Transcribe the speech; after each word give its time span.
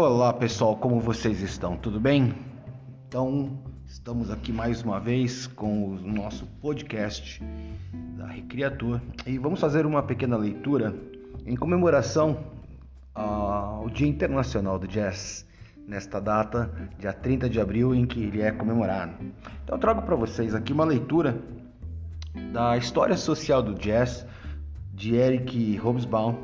Olá 0.00 0.32
pessoal, 0.32 0.76
como 0.76 1.00
vocês 1.00 1.40
estão? 1.40 1.76
Tudo 1.76 1.98
bem? 1.98 2.32
Então, 3.08 3.58
estamos 3.84 4.30
aqui 4.30 4.52
mais 4.52 4.80
uma 4.80 5.00
vez 5.00 5.48
com 5.48 5.86
o 5.86 6.00
nosso 6.00 6.46
podcast 6.62 7.42
da 8.16 8.28
Recriator 8.28 9.00
e 9.26 9.36
vamos 9.38 9.60
fazer 9.60 9.84
uma 9.84 10.00
pequena 10.00 10.36
leitura 10.36 10.94
em 11.44 11.56
comemoração 11.56 12.38
ao 13.12 13.90
Dia 13.90 14.06
Internacional 14.06 14.78
do 14.78 14.86
Jazz, 14.86 15.44
nesta 15.84 16.20
data, 16.20 16.70
dia 16.96 17.12
30 17.12 17.50
de 17.50 17.60
abril, 17.60 17.92
em 17.92 18.06
que 18.06 18.22
ele 18.22 18.40
é 18.40 18.52
comemorado. 18.52 19.14
Então, 19.64 19.74
eu 19.74 19.80
trago 19.80 20.02
para 20.02 20.14
vocês 20.14 20.54
aqui 20.54 20.72
uma 20.72 20.84
leitura 20.84 21.42
da 22.52 22.76
história 22.76 23.16
social 23.16 23.64
do 23.64 23.74
jazz 23.74 24.24
de 24.94 25.16
Eric 25.16 25.76
Hobsbawm, 25.76 26.36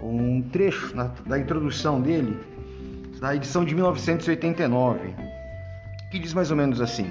um 0.00 0.40
trecho 0.40 0.94
na, 0.94 1.08
da 1.26 1.36
introdução 1.36 2.00
dele 2.00 2.54
da 3.26 3.34
edição 3.34 3.64
de 3.64 3.74
1989, 3.74 5.12
que 6.12 6.18
diz 6.20 6.32
mais 6.32 6.52
ou 6.52 6.56
menos 6.56 6.80
assim: 6.80 7.10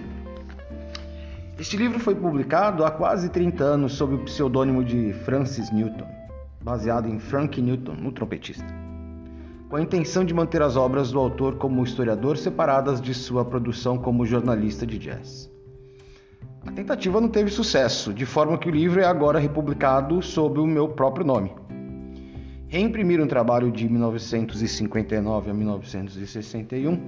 Este 1.60 1.76
livro 1.76 2.00
foi 2.00 2.16
publicado 2.16 2.86
há 2.86 2.92
quase 2.92 3.28
30 3.28 3.62
anos 3.62 3.96
sob 3.96 4.16
o 4.16 4.20
pseudônimo 4.20 4.82
de 4.82 5.12
Francis 5.26 5.70
Newton, 5.74 6.08
baseado 6.62 7.10
em 7.10 7.20
Frank 7.20 7.62
Newton, 7.62 7.98
o 8.06 8.14
trompetista, 8.14 8.66
com 9.68 9.76
a 9.76 9.82
intenção 9.82 10.24
de 10.24 10.34
manter 10.34 10.62
as 10.62 10.78
obras 10.78 11.12
do 11.12 11.20
autor 11.20 11.58
como 11.58 11.84
historiador 11.84 12.38
separadas 12.38 13.02
de 13.02 13.14
sua 13.14 13.44
produção 13.44 13.98
como 13.98 14.26
jornalista 14.26 14.88
de 14.88 14.98
jazz. 14.98 15.52
A 16.66 16.72
tentativa 16.72 17.20
não 17.20 17.28
teve 17.28 17.52
sucesso, 17.52 18.14
de 18.14 18.26
forma 18.26 18.58
que 18.58 18.70
o 18.70 18.72
livro 18.72 19.02
é 19.02 19.06
agora 19.06 19.38
republicado 19.38 20.22
sob 20.22 20.62
o 20.62 20.66
meu 20.66 20.88
próprio 20.88 21.26
nome. 21.26 21.52
Reimprimir 22.68 23.22
um 23.22 23.28
trabalho 23.28 23.72
de 23.72 23.88
1959 23.88 25.52
a 25.52 25.54
1961 25.54 27.08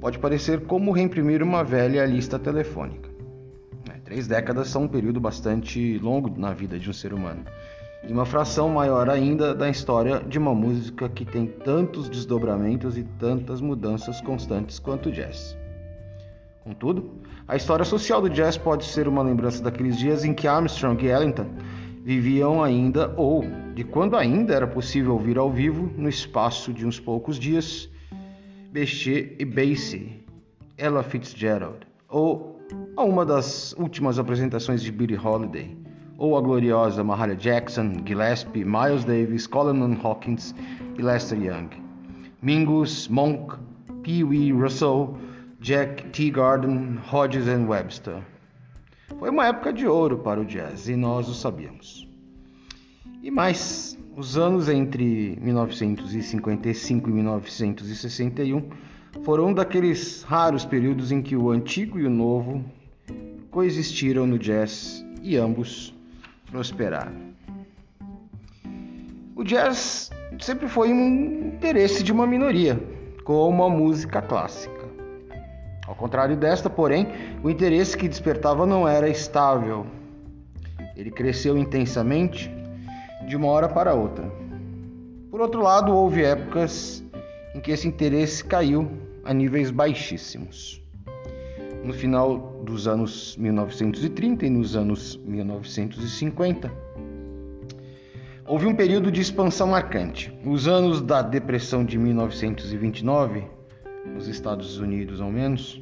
pode 0.00 0.18
parecer 0.18 0.66
como 0.66 0.92
reimprimir 0.92 1.42
uma 1.42 1.62
velha 1.62 2.04
lista 2.04 2.38
telefônica. 2.38 3.08
É, 3.90 3.98
três 4.00 4.26
décadas 4.26 4.68
são 4.68 4.84
um 4.84 4.88
período 4.88 5.20
bastante 5.20 5.98
longo 5.98 6.28
na 6.38 6.52
vida 6.52 6.78
de 6.78 6.90
um 6.90 6.92
ser 6.92 7.12
humano 7.12 7.44
e 8.06 8.12
uma 8.12 8.24
fração 8.24 8.68
maior 8.68 9.10
ainda 9.10 9.54
da 9.54 9.68
história 9.68 10.20
de 10.20 10.38
uma 10.38 10.54
música 10.54 11.08
que 11.08 11.24
tem 11.24 11.46
tantos 11.46 12.08
desdobramentos 12.08 12.96
e 12.96 13.02
tantas 13.02 13.60
mudanças 13.60 14.20
constantes 14.20 14.78
quanto 14.78 15.08
o 15.08 15.12
jazz. 15.12 15.56
Contudo, 16.62 17.10
a 17.46 17.56
história 17.56 17.84
social 17.84 18.20
do 18.20 18.28
jazz 18.28 18.56
pode 18.56 18.84
ser 18.84 19.08
uma 19.08 19.22
lembrança 19.22 19.62
daqueles 19.62 19.96
dias 19.96 20.24
em 20.24 20.34
que 20.34 20.46
Armstrong 20.46 21.02
e 21.04 21.08
Ellington 21.08 21.46
viviam 22.08 22.64
ainda 22.64 23.12
ou 23.18 23.44
de 23.74 23.84
quando 23.84 24.16
ainda 24.16 24.54
era 24.54 24.66
possível 24.66 25.12
ouvir 25.12 25.36
ao 25.36 25.52
vivo 25.52 25.92
no 25.94 26.08
espaço 26.08 26.72
de 26.72 26.86
uns 26.86 26.98
poucos 26.98 27.38
dias 27.38 27.86
Bechet 28.72 29.36
e 29.38 29.44
Basie, 29.44 30.24
Ella 30.78 31.02
Fitzgerald, 31.02 31.86
ou 32.08 32.62
a 32.96 33.04
uma 33.04 33.26
das 33.26 33.74
últimas 33.74 34.18
apresentações 34.18 34.82
de 34.82 34.90
Billie 34.90 35.18
Holiday, 35.18 35.76
ou 36.16 36.34
a 36.38 36.40
gloriosa 36.40 37.04
Mahalia 37.04 37.36
Jackson, 37.36 37.92
Gillespie, 38.06 38.64
Miles 38.64 39.04
Davis, 39.04 39.46
Coleman 39.46 39.98
Hawkins 40.02 40.54
e 40.98 41.02
Lester 41.02 41.38
Young, 41.38 41.68
Mingus, 42.40 43.06
Monk, 43.08 43.52
Pee 44.02 44.24
Wee 44.24 44.50
Russell, 44.50 45.14
Jack 45.60 46.04
T. 46.12 46.30
Garden, 46.30 46.98
Hodges 47.12 47.46
and 47.48 47.66
Webster. 47.66 48.22
Foi 49.16 49.30
uma 49.30 49.46
época 49.46 49.72
de 49.72 49.86
ouro 49.86 50.18
para 50.18 50.40
o 50.40 50.44
jazz 50.44 50.88
e 50.88 50.96
nós 50.96 51.28
o 51.28 51.34
sabíamos. 51.34 52.08
E 53.22 53.30
mais, 53.30 53.98
os 54.16 54.36
anos 54.36 54.68
entre 54.68 55.38
1955 55.40 57.08
e 57.08 57.12
1961 57.12 58.70
foram 59.22 59.46
um 59.46 59.54
daqueles 59.54 60.22
raros 60.22 60.64
períodos 60.64 61.10
em 61.10 61.22
que 61.22 61.36
o 61.36 61.50
antigo 61.50 61.98
e 61.98 62.06
o 62.06 62.10
novo 62.10 62.64
coexistiram 63.50 64.26
no 64.26 64.38
jazz 64.38 65.04
e 65.22 65.36
ambos 65.36 65.94
prosperaram. 66.50 67.12
O 69.34 69.44
jazz 69.44 70.10
sempre 70.40 70.68
foi 70.68 70.92
um 70.92 71.52
interesse 71.54 72.02
de 72.02 72.12
uma 72.12 72.26
minoria, 72.26 72.80
como 73.24 73.64
a 73.64 73.70
música 73.70 74.20
clássica. 74.20 74.88
Ao 75.86 75.94
contrário 75.94 76.36
desta, 76.36 76.68
porém, 76.68 77.08
o 77.42 77.48
interesse 77.48 77.96
que 77.96 78.08
despertava 78.08 78.66
não 78.66 78.86
era 78.86 79.08
estável. 79.08 79.86
Ele 80.96 81.10
cresceu 81.10 81.56
intensamente 81.56 82.50
de 83.26 83.36
uma 83.36 83.48
hora 83.48 83.68
para 83.68 83.94
outra. 83.94 84.30
Por 85.30 85.40
outro 85.40 85.62
lado, 85.62 85.94
houve 85.94 86.24
épocas 86.24 87.04
em 87.54 87.60
que 87.60 87.70
esse 87.70 87.86
interesse 87.86 88.44
caiu 88.44 88.90
a 89.24 89.32
níveis 89.32 89.70
baixíssimos. 89.70 90.82
No 91.84 91.92
final 91.92 92.62
dos 92.64 92.88
anos 92.88 93.36
1930 93.36 94.46
e 94.46 94.50
nos 94.50 94.74
anos 94.74 95.16
1950, 95.24 96.72
houve 98.46 98.66
um 98.66 98.74
período 98.74 99.12
de 99.12 99.20
expansão 99.20 99.68
marcante. 99.68 100.32
Os 100.44 100.66
anos 100.66 101.00
da 101.00 101.22
Depressão 101.22 101.84
de 101.84 101.96
1929 101.98 103.44
nos 104.06 104.26
Estados 104.26 104.78
Unidos 104.78 105.20
ao 105.20 105.30
menos, 105.30 105.80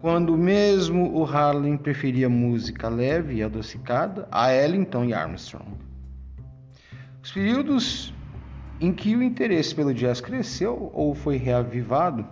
quando 0.00 0.36
mesmo 0.36 1.16
o 1.16 1.24
Harlem 1.24 1.76
preferia 1.76 2.28
música 2.28 2.88
leve 2.88 3.36
e 3.36 3.42
adocicada 3.42 4.28
a 4.30 4.52
Ellington 4.52 5.04
e 5.04 5.14
Armstrong. 5.14 5.66
Os 7.22 7.32
períodos 7.32 8.14
em 8.80 8.92
que 8.92 9.16
o 9.16 9.22
interesse 9.22 9.74
pelo 9.74 9.94
jazz 9.94 10.20
cresceu 10.20 10.90
ou 10.92 11.14
foi 11.14 11.36
reavivado, 11.36 12.26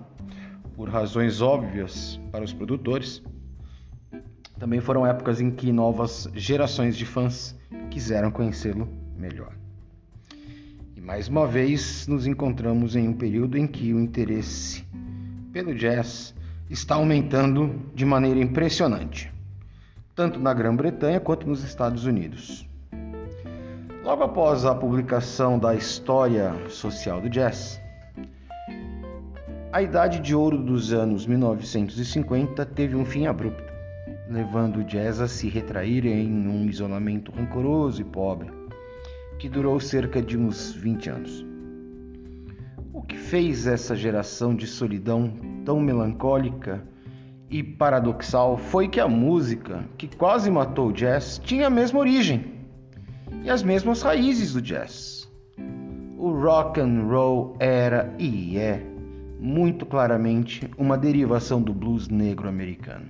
por 0.77 0.89
razões 0.89 1.41
óbvias 1.41 2.21
para 2.31 2.45
os 2.45 2.53
produtores, 2.53 3.23
também 4.59 4.81
foram 4.81 5.07
épocas 5.07 5.41
em 5.41 5.51
que 5.51 5.73
novas 5.73 6.29
gerações 6.35 6.97
de 6.97 7.07
fãs 7.07 7.59
quiseram 7.91 8.31
conhecê-lo 8.31 8.89
melhor 9.17 9.55
mais 11.05 11.29
uma 11.29 11.47
vez 11.47 12.07
nos 12.07 12.27
encontramos 12.27 12.97
em 12.97 13.07
um 13.07 13.13
período 13.13 13.59
em 13.59 13.67
que 13.67 13.93
o 13.93 14.01
interesse 14.01 14.83
pelo 15.53 15.75
jazz 15.75 16.35
está 16.69 16.97
aumentando 16.97 17.91
de 17.95 18.05
maneira 18.05 18.41
impressionante, 18.41 19.33
tanto 20.15 20.39
na 20.39 20.53
Grã-Bretanha 20.55 21.21
quanto 21.21 21.47
nos 21.47 21.63
Estados 21.63 22.07
Unidos. 22.07 22.67
Logo 24.03 24.23
após 24.23 24.65
a 24.65 24.75
publicação 24.75 25.59
da 25.59 25.75
História 25.75 26.55
Social 26.69 27.21
do 27.21 27.29
Jazz, 27.29 27.81
a 29.73 29.83
idade 29.83 30.21
de 30.21 30.35
ouro 30.35 30.59
dos 30.59 30.93
anos 30.93 31.27
1950 31.27 32.65
teve 32.67 32.95
um 32.95 33.05
fim 33.05 33.27
abrupto, 33.27 33.73
levando 34.29 34.77
o 34.77 34.85
jazz 34.85 35.21
a 35.21 35.27
se 35.27 35.49
retrair 35.49 36.07
em 36.07 36.47
um 36.47 36.67
isolamento 36.67 37.33
rancoroso 37.33 38.01
e 38.01 38.05
pobre 38.05 38.65
que 39.39 39.49
durou 39.49 39.79
cerca 39.81 40.23
de 40.23 40.39
uns 40.39 40.73
20 40.73 41.11
anos. 41.11 41.53
Que 43.09 43.16
fez 43.16 43.66
essa 43.66 43.94
geração 43.94 44.54
de 44.54 44.66
solidão 44.66 45.32
tão 45.65 45.81
melancólica 45.81 46.87
e 47.50 47.62
paradoxal 47.62 48.56
foi 48.56 48.88
que 48.88 49.00
a 49.00 49.09
música, 49.09 49.84
que 49.97 50.09
quase 50.09 50.50
matou 50.50 50.88
o 50.88 50.92
jazz, 50.92 51.41
tinha 51.44 51.66
a 51.66 51.70
mesma 51.70 52.00
origem 52.00 52.54
e 53.42 53.50
as 53.50 53.62
mesmas 53.62 54.03
raízes 54.03 54.53
do 54.53 54.62
jazz. 54.62 55.31
O 56.16 56.31
rock 56.31 56.81
and 56.81 57.06
roll 57.06 57.56
era 57.59 58.15
e 58.19 58.56
é 58.56 58.82
muito 59.38 59.84
claramente 59.84 60.69
uma 60.78 60.97
derivação 60.97 61.60
do 61.60 61.75
blues 61.75 62.09
negro 62.09 62.48
americano. 62.48 63.06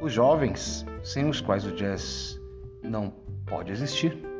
Os 0.00 0.12
jovens, 0.12 0.86
sem 1.02 1.28
os 1.28 1.40
quais 1.40 1.66
o 1.66 1.72
jazz 1.72 2.40
não 2.82 3.12
pode 3.44 3.70
existir, 3.70 4.30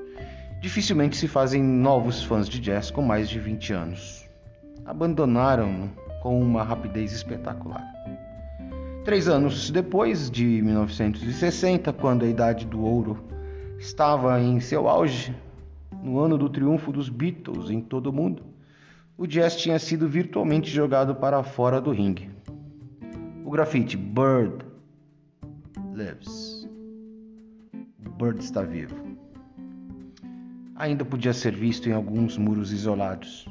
Dificilmente 0.61 1.17
se 1.17 1.27
fazem 1.27 1.63
novos 1.63 2.23
fãs 2.23 2.47
de 2.47 2.61
jazz 2.61 2.91
com 2.91 3.01
mais 3.01 3.31
de 3.31 3.41
20 3.41 3.73
anos. 3.73 4.29
Abandonaram-no 4.85 5.91
com 6.23 6.41
uma 6.41 6.63
rapidez 6.63 7.13
espetacular. 7.13 7.85
Três 9.05 9.29
anos 9.29 9.71
depois, 9.71 10.31
de 10.31 10.45
1960, 10.45 11.93
quando 11.93 12.25
a 12.25 12.29
Idade 12.29 12.67
do 12.67 12.83
Ouro 12.83 13.23
estava 13.79 14.41
em 14.41 14.61
seu 14.61 14.89
auge, 14.89 15.35
no 16.03 16.19
ano 16.19 16.37
do 16.37 16.49
triunfo 16.49 16.93
dos 16.93 17.09
Beatles 17.09 17.71
em 17.71 17.81
todo 17.81 18.09
o 18.09 18.13
mundo, 18.13 18.43
o 19.17 19.27
jazz 19.27 19.57
tinha 19.57 19.79
sido 19.79 20.09
virtualmente 20.09 20.71
jogado 20.71 21.15
para 21.15 21.43
fora 21.43 21.81
do 21.81 21.91
ringue. 21.91 22.31
O 23.45 23.51
grafite 23.51 23.97
Bird 23.97 24.65
lives. 25.95 26.69
Bird 28.19 28.43
está 28.43 28.63
vivo 28.63 29.11
ainda 30.81 31.05
podia 31.05 31.35
ser 31.35 31.55
visto 31.55 31.91
em 31.91 31.93
alguns 31.93 32.39
muros 32.39 32.73
isolados. 32.73 33.47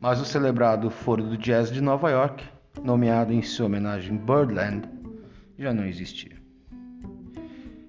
Mas 0.00 0.20
o 0.20 0.24
celebrado 0.24 0.90
Foro 0.90 1.22
do 1.22 1.36
Jazz 1.36 1.70
de 1.70 1.80
Nova 1.80 2.10
York, 2.10 2.44
nomeado 2.82 3.32
em 3.32 3.42
sua 3.42 3.66
homenagem 3.66 4.16
Birdland, 4.16 4.88
já 5.58 5.72
não 5.72 5.86
existia. 5.86 6.36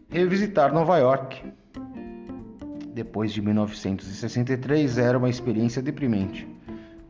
Revisitar 0.09 0.73
Nova 0.73 0.97
York 0.97 1.43
depois 2.93 3.31
de 3.31 3.41
1963 3.41 4.97
era 4.97 5.17
uma 5.17 5.29
experiência 5.29 5.83
deprimente, 5.83 6.47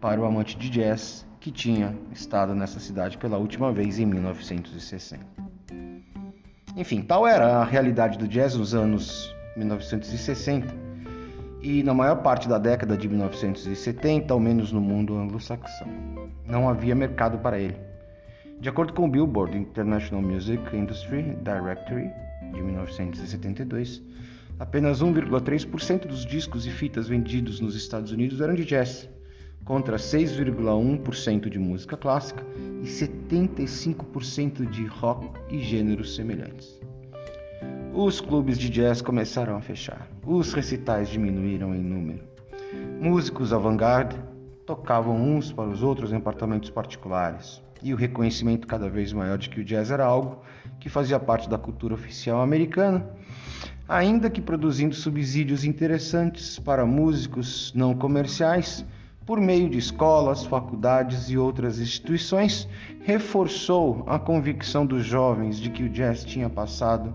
para 0.02 0.20
o 0.20 0.26
amante 0.26 0.58
de 0.58 0.70
jazz 0.70 1.26
que 1.40 1.50
tinha 1.50 1.98
estado 2.12 2.54
nessa 2.54 2.80
cidade 2.80 3.18
pela 3.18 3.38
última 3.38 3.72
vez 3.72 3.98
em 3.98 4.06
1960. 4.06 5.26
Enfim, 6.76 7.02
tal 7.02 7.26
era 7.26 7.60
a 7.60 7.64
realidade 7.64 8.18
do 8.18 8.28
jazz 8.28 8.56
nos 8.56 8.76
anos 8.76 9.34
1960 9.56 10.87
e 11.62 11.84
na 11.84 11.94
maior 11.94 12.18
parte 12.18 12.48
da 12.48 12.58
década 12.58 12.96
de 12.96 13.08
1970, 13.08 14.34
ao 14.34 14.40
menos 14.40 14.72
no 14.72 14.82
mundo 14.82 15.16
anglo-saxão. 15.16 15.88
Não 16.46 16.70
havia 16.70 16.96
mercado 16.96 17.38
para 17.40 17.60
ele. 17.60 17.76
De 18.60 18.70
acordo 18.70 18.94
com 18.94 19.06
o 19.06 19.08
Billboard 19.08 19.58
International 19.58 20.22
Music 20.22 20.76
Industry 20.76 21.38
Directory 21.44 22.10
de 22.54 22.62
1972, 22.62 24.02
apenas 24.60 25.02
1,3% 25.02 26.08
dos 26.08 26.26
discos 26.26 26.66
e 26.66 26.72
fitas 26.72 27.08
vendidos 27.08 27.60
nos 27.60 27.76
Estados 27.76 28.12
Unidos 28.12 28.42
eram 28.42 28.56
de 28.56 28.66
jazz 28.66 29.10
contra 29.64 29.98
6,1% 29.98 31.50
de 31.50 31.60
música 31.60 31.98
clássica 31.98 32.44
e 32.82 32.86
75% 32.86 34.66
de 34.70 34.86
rock 34.86 35.30
e 35.50 35.60
gêneros 35.60 36.16
semelhantes. 36.16 36.80
Os 37.94 38.22
clubes 38.22 38.58
de 38.58 38.70
jazz 38.70 39.02
começaram 39.02 39.56
a 39.56 39.62
fechar, 39.62 40.08
os 40.26 40.54
recitais 40.54 41.10
diminuíram 41.10 41.74
em 41.74 41.82
número. 41.82 42.24
Músicos 43.02 43.52
avant-garde 43.52 44.16
tocavam 44.66 45.16
uns 45.16 45.52
para 45.52 45.70
os 45.70 45.82
outros 45.82 46.12
em 46.12 46.18
apartamentos 46.18 46.70
particulares, 46.70 47.62
e 47.82 47.94
o 47.94 47.98
reconhecimento 47.98 48.68
cada 48.68 48.90
vez 48.90 49.14
maior 49.14 49.38
de 49.38 49.50
que 49.50 49.60
o 49.62 49.64
jazz 49.64 49.92
era 49.92 50.06
algo 50.06 50.42
que 50.80 50.90
fazia 50.90 51.20
parte 51.20 51.50
da 51.50 51.58
cultura 51.58 51.94
oficial 51.94 52.42
americana, 52.42 53.08
ainda 53.88 54.30
que 54.30 54.42
produzindo 54.42 54.94
subsídios 54.94 55.64
interessantes 55.64 56.60
para 56.60 56.86
músicos 56.86 57.74
não 57.76 57.96
comerciais 57.96 58.86
por 59.26 59.42
meio 59.42 59.70
de 59.70 59.78
escolas, 59.78 60.46
faculdades 60.46 61.30
e 61.30 61.38
outras 61.38 61.82
instituições, 61.82 62.68
reforçou 63.04 64.06
a 64.08 64.18
convicção 64.18 64.86
dos 64.86 65.04
jovens 65.04 65.60
de 65.60 65.70
que 65.70 65.84
o 65.84 65.90
jazz 65.90 66.24
tinha 66.24 66.50
passado 66.50 67.14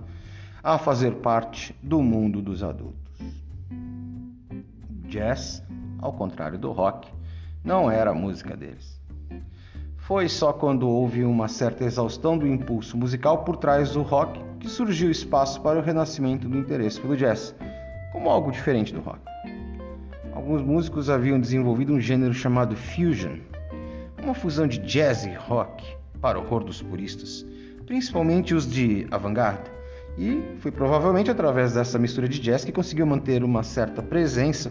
a 0.63 0.79
fazer 0.79 1.17
parte 1.17 1.75
do 1.83 2.03
mundo 2.03 2.41
dos 2.41 2.63
adultos. 2.63 3.19
Jazz, 5.09 5.63
ao 5.99 6.13
contrário 6.13 6.59
do 6.59 6.71
rock, 6.73 7.09
não 7.65 7.91
era 7.91 8.11
a 8.11 8.15
música 8.15 8.57
deles. 8.57 9.01
Foi 9.97 10.29
só 10.29 10.53
quando 10.53 10.89
houve 10.89 11.25
uma 11.25 11.49
certa 11.49 11.85
exaustão 11.85 12.37
do 12.37 12.47
impulso 12.47 12.97
musical 12.97 13.45
por 13.45 13.57
trás 13.57 13.93
do 13.93 14.03
rock 14.03 14.41
que 14.59 14.69
surgiu 14.69 15.11
espaço 15.11 15.61
para 15.61 15.79
o 15.79 15.83
renascimento 15.83 16.49
do 16.49 16.59
interesse 16.59 17.01
pelo 17.01 17.17
jazz, 17.17 17.55
como 18.13 18.31
algo 18.31 18.51
diferente 18.51 18.93
do 18.93 19.01
rock 19.01 19.33
alguns 20.43 20.63
músicos 20.63 21.09
haviam 21.09 21.39
desenvolvido 21.39 21.95
um 21.95 22.01
gênero 22.01 22.35
chamado 22.35 22.75
fusion, 22.75 23.37
uma 24.21 24.35
fusão 24.35 24.67
de 24.67 24.79
jazz 24.79 25.25
e 25.25 25.33
rock, 25.33 25.85
para 26.21 26.39
o 26.39 26.43
horror 26.43 26.65
dos 26.65 26.83
puristas, 26.83 27.47
principalmente 27.87 28.53
os 28.53 28.69
de 28.69 29.07
avant-garde. 29.11 29.71
E 30.19 30.43
foi 30.59 30.71
provavelmente 30.71 31.31
através 31.31 31.73
dessa 31.73 31.99
mistura 31.99 32.29
de 32.29 32.39
jazz 32.39 32.65
que 32.65 32.73
conseguiu 32.73 33.07
manter 33.07 33.43
uma 33.43 33.63
certa 33.63 34.03
presença 34.03 34.71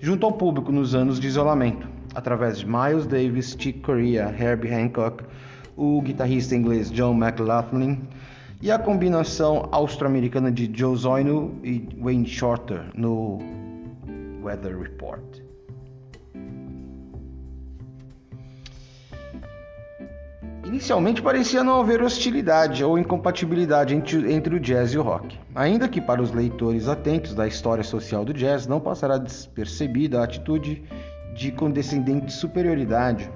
junto 0.00 0.24
ao 0.24 0.32
público 0.32 0.72
nos 0.72 0.94
anos 0.94 1.20
de 1.20 1.26
isolamento, 1.26 1.88
através 2.14 2.58
de 2.58 2.66
Miles 2.66 3.06
Davis, 3.06 3.56
Chick 3.58 3.80
Corea, 3.80 4.34
Herbie 4.38 4.72
Hancock, 4.72 5.24
o 5.76 6.00
guitarrista 6.00 6.54
inglês 6.54 6.90
John 6.90 7.14
McLaughlin 7.14 8.00
e 8.60 8.70
a 8.70 8.78
combinação 8.78 9.68
austro-americana 9.70 10.50
de 10.50 10.70
Joe 10.72 10.96
Zoino 10.96 11.54
e 11.62 11.88
Wayne 12.00 12.26
Shorter 12.26 12.90
no 12.94 13.38
Weather 14.42 14.78
Report. 14.78 15.47
Inicialmente 20.68 21.22
parecia 21.22 21.64
não 21.64 21.80
haver 21.80 22.02
hostilidade 22.02 22.84
ou 22.84 22.98
incompatibilidade 22.98 23.94
entre, 23.94 24.30
entre, 24.30 24.54
o 24.54 24.60
jazz 24.60 24.92
e 24.92 24.98
o 24.98 25.02
rock, 25.02 25.34
ainda 25.54 25.88
que 25.88 25.98
para 25.98 26.20
os 26.20 26.30
leitores 26.30 26.88
atentos 26.88 27.34
da 27.34 27.46
história 27.46 27.82
social 27.82 28.22
do 28.22 28.34
jazz 28.34 28.66
não 28.66 28.78
passará 28.78 29.16
despercebida 29.16 30.20
a 30.20 30.24
atitude 30.24 30.84
de 31.34 31.50
condescendente 31.52 32.30
superioridade 32.30 33.30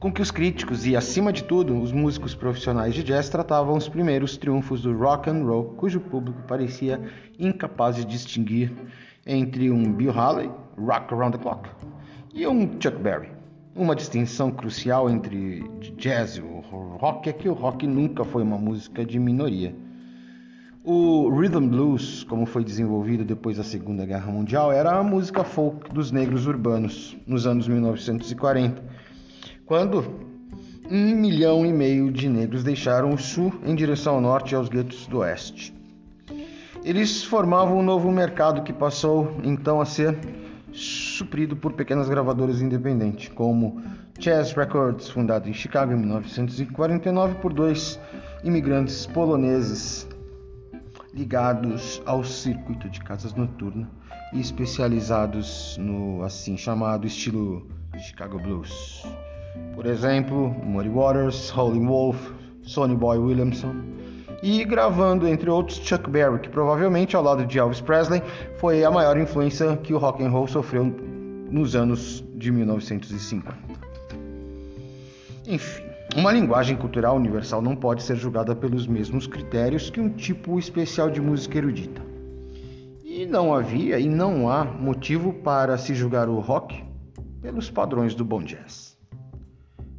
com 0.00 0.12
que 0.12 0.20
os 0.20 0.30
críticos 0.32 0.86
e, 0.86 0.96
acima 0.96 1.32
de 1.32 1.44
tudo, 1.44 1.80
os 1.80 1.92
músicos 1.92 2.34
profissionais 2.34 2.92
de 2.92 3.04
jazz 3.04 3.28
tratavam 3.28 3.76
os 3.76 3.88
primeiros 3.88 4.36
triunfos 4.36 4.82
do 4.82 4.96
rock 4.96 5.30
and 5.30 5.44
roll, 5.44 5.74
cujo 5.76 6.00
público 6.00 6.42
parecia 6.48 7.00
incapaz 7.38 7.96
de 7.96 8.04
distinguir 8.04 8.72
entre 9.24 9.70
um 9.70 9.92
Bill 9.92 10.12
Haley, 10.12 10.50
Rock 10.76 11.14
Around 11.14 11.38
the 11.38 11.42
Clock, 11.42 11.68
e 12.34 12.46
um 12.46 12.76
Chuck 12.80 12.98
Berry. 12.98 13.35
Uma 13.76 13.94
distinção 13.94 14.50
crucial 14.50 15.10
entre 15.10 15.62
jazz 15.98 16.38
e 16.38 16.40
rock 16.40 17.28
é 17.28 17.32
que 17.34 17.46
o 17.46 17.52
rock 17.52 17.86
nunca 17.86 18.24
foi 18.24 18.42
uma 18.42 18.56
música 18.56 19.04
de 19.04 19.18
minoria. 19.18 19.76
O 20.82 21.28
rhythm 21.28 21.68
blues, 21.68 22.24
como 22.24 22.46
foi 22.46 22.64
desenvolvido 22.64 23.22
depois 23.22 23.58
da 23.58 23.62
Segunda 23.62 24.06
Guerra 24.06 24.32
Mundial, 24.32 24.72
era 24.72 24.98
a 24.98 25.02
música 25.02 25.44
folk 25.44 25.92
dos 25.92 26.10
negros 26.10 26.46
urbanos 26.46 27.18
nos 27.26 27.46
anos 27.46 27.68
1940, 27.68 28.82
quando 29.66 30.06
um 30.90 31.14
milhão 31.14 31.66
e 31.66 31.70
meio 31.70 32.10
de 32.10 32.30
negros 32.30 32.64
deixaram 32.64 33.10
o 33.10 33.18
sul 33.18 33.52
em 33.62 33.74
direção 33.74 34.14
ao 34.14 34.20
norte 34.22 34.52
e 34.52 34.54
aos 34.54 34.70
guetos 34.70 35.06
do 35.06 35.18
oeste. 35.18 35.74
Eles 36.82 37.24
formavam 37.24 37.80
um 37.80 37.82
novo 37.82 38.10
mercado 38.10 38.62
que 38.62 38.72
passou 38.72 39.36
então 39.44 39.82
a 39.82 39.84
ser 39.84 40.16
suprido 40.76 41.56
por 41.56 41.72
pequenas 41.72 42.08
gravadoras 42.08 42.60
independentes, 42.60 43.28
como 43.28 43.82
Chess 44.18 44.52
Records, 44.52 45.08
fundado 45.08 45.48
em 45.48 45.52
Chicago 45.54 45.92
em 45.92 45.96
1949 45.96 47.36
por 47.36 47.52
dois 47.52 47.98
imigrantes 48.44 49.06
poloneses 49.06 50.06
ligados 51.14 52.02
ao 52.04 52.22
circuito 52.22 52.90
de 52.90 53.00
casas 53.00 53.32
noturnas 53.32 53.88
e 54.34 54.40
especializados 54.40 55.78
no 55.78 56.22
assim 56.22 56.56
chamado 56.56 57.06
estilo 57.06 57.66
Chicago 57.98 58.38
Blues. 58.38 59.06
Por 59.74 59.86
exemplo, 59.86 60.50
Muddy 60.62 60.90
Waters, 60.90 61.50
Howlin' 61.56 61.86
Wolf, 61.86 62.30
Sonny 62.62 62.94
Boy 62.94 63.18
Williamson 63.18 63.96
e 64.46 64.64
gravando, 64.64 65.26
entre 65.26 65.50
outros, 65.50 65.78
Chuck 65.78 66.08
Berry, 66.08 66.38
que 66.38 66.48
provavelmente 66.48 67.16
ao 67.16 67.22
lado 67.24 67.44
de 67.44 67.58
Elvis 67.58 67.80
Presley 67.80 68.22
foi 68.58 68.84
a 68.84 68.90
maior 68.92 69.18
influência 69.18 69.76
que 69.78 69.92
o 69.92 69.98
rock 69.98 70.22
and 70.22 70.30
roll 70.30 70.46
sofreu 70.46 70.84
nos 71.50 71.74
anos 71.74 72.24
de 72.32 72.52
1950. 72.52 73.52
Enfim, 75.48 75.82
uma 76.14 76.30
linguagem 76.30 76.76
cultural 76.76 77.16
universal 77.16 77.60
não 77.60 77.74
pode 77.74 78.04
ser 78.04 78.14
julgada 78.14 78.54
pelos 78.54 78.86
mesmos 78.86 79.26
critérios 79.26 79.90
que 79.90 80.00
um 80.00 80.10
tipo 80.10 80.60
especial 80.60 81.10
de 81.10 81.20
música 81.20 81.58
erudita. 81.58 82.00
E 83.04 83.26
não 83.26 83.52
havia 83.52 83.98
e 83.98 84.08
não 84.08 84.48
há 84.48 84.64
motivo 84.64 85.32
para 85.32 85.76
se 85.76 85.92
julgar 85.92 86.28
o 86.28 86.38
rock 86.38 86.84
pelos 87.42 87.68
padrões 87.68 88.14
do 88.14 88.24
bom 88.24 88.44
jazz. 88.44 88.96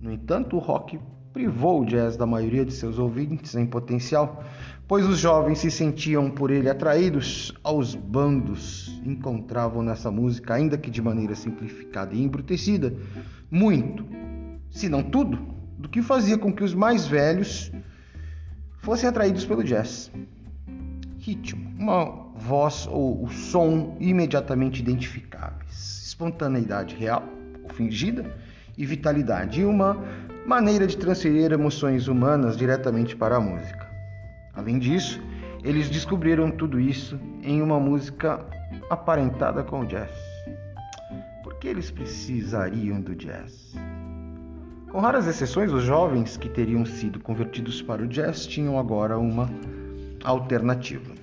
No 0.01 0.10
entanto, 0.10 0.56
o 0.56 0.60
rock 0.60 0.98
privou 1.38 1.84
o 1.84 1.86
jazz 1.86 2.17
da 2.17 2.25
maioria 2.25 2.65
de 2.65 2.74
seus 2.74 2.98
ouvintes 2.98 3.53
em 3.53 3.63
potencial, 3.63 4.44
pois 4.88 5.06
os 5.06 5.20
jovens 5.20 5.60
se 5.60 5.70
sentiam 5.70 6.32
por 6.32 6.50
ele 6.50 6.67
atraídos 6.67 7.53
aos 7.63 7.94
bandos, 7.94 9.00
encontravam 9.06 9.84
nessa 9.84 10.10
música, 10.10 10.56
ainda 10.56 10.79
que 10.79 10.89
de 10.89 11.00
maneira 11.00 11.36
simplificada 11.36 12.15
e 12.15 12.24
embrutecida, 12.24 12.91
muito, 13.51 14.03
se 14.72 14.89
não 14.89 15.03
tudo, 15.03 15.38
do 15.77 15.88
que 15.88 16.01
fazia 16.01 16.39
com 16.39 16.51
que 16.51 16.63
os 16.63 16.74
mais 16.74 17.06
velhos 17.06 17.72
fossem 18.79 19.08
atraídos 19.08 19.46
pelo 19.46 19.63
jazz. 19.63 20.12
Ritmo, 21.20 21.72
uma 21.77 22.32
voz 22.36 22.88
ou 22.89 23.24
o 23.24 23.29
som 23.29 23.96
imediatamente 24.00 24.82
identificáveis, 24.82 26.01
espontaneidade 26.08 26.96
real 26.96 27.24
ou 27.63 27.70
fingida 27.70 28.36
e 28.75 28.84
vitalidade, 28.88 29.62
e 29.62 29.65
uma 29.65 30.03
maneira 30.48 30.88
de 30.88 30.96
transferir 30.96 31.51
emoções 31.51 32.08
humanas 32.08 32.56
diretamente 32.56 33.18
para 33.18 33.36
a 33.36 33.39
música. 33.39 33.86
Além 34.54 34.80
disso, 34.80 35.22
eles 35.62 35.89
descobriram 35.89 36.50
tudo 36.50 36.80
isso 36.80 37.20
em 37.44 37.62
uma 37.62 37.77
música 37.77 38.46
aparentada 38.89 39.62
com 39.62 39.84
jazz. 39.84 40.10
Por 41.44 41.56
que 41.56 41.68
eles 41.68 41.92
precisariam 41.92 43.01
do 43.01 43.13
jazz? 43.13 43.75
Com 44.89 45.01
raras 45.01 45.27
exceções, 45.27 45.74
os 45.74 45.84
jovens 45.84 46.38
que 46.38 46.48
teriam 46.48 46.86
sido 46.86 47.20
convertidos 47.20 47.82
para 47.82 48.01
o 48.01 48.08
jazz 48.08 48.48
tinham 48.48 48.80
agora 48.80 49.20
uma 49.20 49.50
alternativa. 50.24 51.13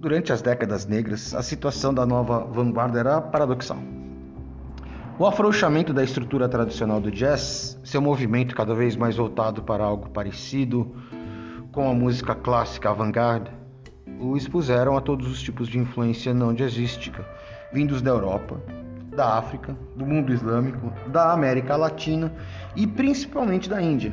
Durante 0.00 0.34
as 0.34 0.42
décadas 0.42 0.84
negras, 0.84 1.34
a 1.34 1.42
situação 1.42 1.94
da 1.94 2.04
nova 2.04 2.40
vanguarda 2.40 3.00
era 3.00 3.22
paradoxal. 3.22 3.78
O 5.22 5.26
afrouxamento 5.28 5.92
da 5.92 6.02
estrutura 6.02 6.48
tradicional 6.48 7.00
do 7.00 7.08
jazz, 7.08 7.78
seu 7.84 8.02
movimento 8.02 8.56
cada 8.56 8.74
vez 8.74 8.96
mais 8.96 9.16
voltado 9.16 9.62
para 9.62 9.84
algo 9.84 10.10
parecido 10.10 10.96
com 11.70 11.88
a 11.88 11.94
música 11.94 12.34
clássica 12.34 12.90
avant-garde, 12.90 13.48
o 14.20 14.36
expuseram 14.36 14.96
a 14.96 15.00
todos 15.00 15.30
os 15.30 15.40
tipos 15.40 15.68
de 15.68 15.78
influência 15.78 16.34
não 16.34 16.52
jazzística 16.52 17.24
vindos 17.72 18.02
da 18.02 18.10
Europa, 18.10 18.60
da 19.14 19.38
África, 19.38 19.76
do 19.94 20.04
mundo 20.04 20.32
islâmico, 20.32 20.92
da 21.06 21.32
América 21.32 21.76
Latina 21.76 22.34
e 22.74 22.84
principalmente 22.84 23.70
da 23.70 23.80
Índia. 23.80 24.12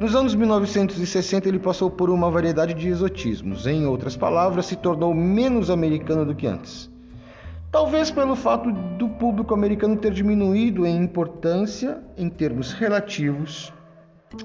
Nos 0.00 0.16
anos 0.16 0.34
1960 0.34 1.48
ele 1.48 1.60
passou 1.60 1.88
por 1.88 2.10
uma 2.10 2.28
variedade 2.28 2.74
de 2.74 2.88
exotismos, 2.88 3.64
em 3.64 3.86
outras 3.86 4.16
palavras, 4.16 4.66
se 4.66 4.74
tornou 4.74 5.14
menos 5.14 5.70
americano 5.70 6.26
do 6.26 6.34
que 6.34 6.48
antes. 6.48 6.89
Talvez 7.70 8.10
pelo 8.10 8.34
fato 8.34 8.72
do 8.72 9.08
público 9.08 9.54
americano 9.54 9.96
ter 9.96 10.12
diminuído 10.12 10.84
em 10.84 11.02
importância 11.02 12.02
em 12.16 12.28
termos 12.28 12.72
relativos, 12.72 13.72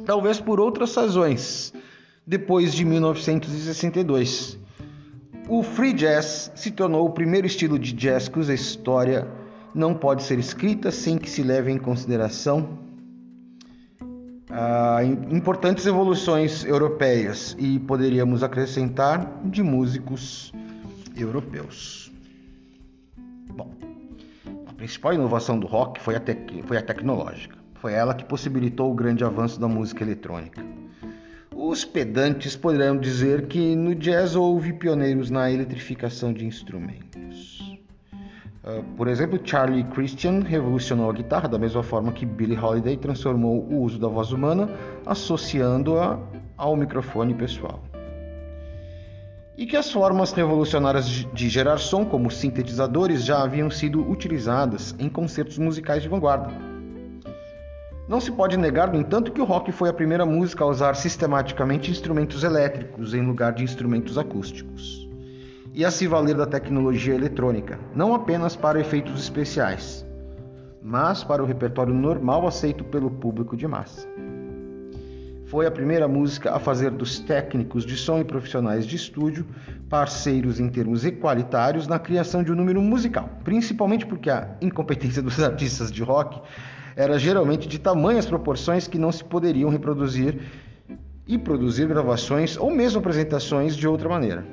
talvez 0.06 0.40
por 0.40 0.60
outras 0.60 0.96
razões, 0.96 1.74
depois 2.26 2.74
de 2.74 2.86
1962. 2.86 4.60
O 5.50 5.64
free 5.64 5.94
jazz 5.94 6.52
se 6.56 6.70
tornou 6.70 7.06
o 7.06 7.12
primeiro 7.12 7.48
estilo 7.48 7.80
de 7.80 7.94
jazz 7.94 8.28
cuja 8.28 8.54
história 8.54 9.28
não 9.74 9.94
pode 9.94 10.24
ser 10.24 10.38
escrita 10.38 10.92
sem 10.92 11.18
que 11.18 11.30
se 11.30 11.42
leve 11.42 11.72
em 11.72 11.78
consideração 11.78 12.80
ah, 14.50 15.04
importantes 15.04 15.86
evoluções 15.86 16.64
europeias 16.64 17.56
e 17.60 17.80
poderíamos 17.80 18.44
acrescentar 18.44 19.42
de 19.44 19.62
músicos 19.62 20.54
europeus. 21.18 22.05
Bom, 23.56 23.72
a 24.68 24.74
principal 24.74 25.14
inovação 25.14 25.58
do 25.58 25.66
rock 25.66 26.02
foi 26.02 26.16
a, 26.16 26.22
foi 26.66 26.78
a 26.78 26.82
tecnológica. 26.82 27.58
Foi 27.76 27.94
ela 27.94 28.14
que 28.14 28.26
possibilitou 28.26 28.92
o 28.92 28.94
grande 28.94 29.24
avanço 29.24 29.60
da 29.60 29.68
música 29.68 30.04
eletrônica. 30.04 30.62
Os 31.56 31.86
pedantes 31.86 32.56
poderão 32.56 32.98
dizer 32.98 33.48
que 33.48 33.76
no 33.78 33.96
jazz 33.96 34.36
houve 34.36 34.74
pioneiros 34.74 35.30
na 35.30 35.50
eletrificação 35.50 36.34
de 36.34 36.46
instrumentos. 36.46 37.80
Uh, 38.62 38.84
por 38.98 39.08
exemplo, 39.08 39.40
Charlie 39.42 39.86
Christian 39.86 40.42
revolucionou 40.42 41.10
a 41.10 41.14
guitarra 41.14 41.48
da 41.48 41.58
mesma 41.58 41.82
forma 41.82 42.12
que 42.12 42.26
Billie 42.26 42.58
Holiday 42.58 42.98
transformou 42.98 43.64
o 43.64 43.84
uso 43.84 43.98
da 43.98 44.08
voz 44.10 44.34
humana, 44.34 44.70
associando-a 45.06 46.20
ao 46.58 46.76
microfone 46.76 47.34
pessoal. 47.34 47.82
E 49.58 49.66
que 49.66 49.78
as 49.78 49.90
formas 49.90 50.34
revolucionárias 50.34 51.06
de 51.06 51.50
gerar 51.50 51.78
som, 51.78 52.04
como 52.06 52.30
sintetizadores, 52.30 53.24
já 53.24 53.42
haviam 53.42 53.70
sido 53.70 54.02
utilizadas 54.02 54.94
em 55.00 55.08
concertos 55.08 55.58
musicais 55.58 56.04
de 56.04 56.10
vanguarda. 56.10 56.54
Não 58.08 58.20
se 58.20 58.32
pode 58.32 58.58
negar, 58.58 58.92
no 58.92 59.00
entanto, 59.00 59.32
que 59.32 59.42
o 59.42 59.46
rock 59.46 59.72
foi 59.72 59.90
a 59.90 59.94
primeira 59.94 60.26
música 60.26 60.64
a 60.64 60.68
usar 60.68 60.96
sistematicamente 60.96 61.90
instrumentos 61.90 62.44
elétricos 62.44 63.14
em 63.14 63.26
lugar 63.26 63.54
de 63.54 63.64
instrumentos 63.64 64.18
acústicos, 64.18 65.10
e 65.74 65.84
a 65.84 65.90
se 65.90 66.06
valer 66.06 66.36
da 66.36 66.46
tecnologia 66.46 67.16
eletrônica, 67.16 67.80
não 67.96 68.14
apenas 68.14 68.56
para 68.56 68.80
efeitos 68.80 69.20
especiais, 69.20 70.06
mas 70.84 71.24
para 71.24 71.42
o 71.42 71.48
repertório 71.48 71.94
normal 71.94 72.46
aceito 72.46 72.84
pelo 72.84 73.10
público 73.10 73.58
de 73.58 73.68
massa. 73.68 74.08
Foi 75.56 75.66
a 75.66 75.72
primeira 75.72 76.06
música 76.06 76.54
a 76.54 76.60
fazer 76.60 76.92
dos 76.92 77.18
técnicos 77.18 77.86
de 77.86 77.96
som 77.96 78.20
e 78.20 78.26
profissionais 78.26 78.86
de 78.86 78.98
estúdio 78.98 79.48
parceiros 79.90 80.60
em 80.60 80.68
termos 80.68 81.06
equalitários 81.06 81.88
na 81.88 81.98
criação 81.98 82.44
de 82.44 82.52
um 82.52 82.56
número 82.56 82.82
musical, 82.82 83.30
principalmente 83.42 84.06
porque 84.06 84.30
a 84.30 84.50
incompetência 84.60 85.22
dos 85.22 85.40
artistas 85.40 85.90
de 85.90 86.04
rock 86.04 86.42
era 86.94 87.18
geralmente 87.18 87.70
de 87.70 87.80
tamanhas 87.80 88.26
proporções 88.26 88.86
que 88.86 89.00
não 89.00 89.14
se 89.14 89.24
poderiam 89.24 89.70
reproduzir 89.70 90.42
e 91.26 91.38
produzir 91.38 91.88
gravações 91.88 92.58
ou 92.58 92.70
mesmo 92.70 93.00
apresentações 93.00 93.78
de 93.78 93.88
outra 93.88 94.10
maneira. 94.10 94.46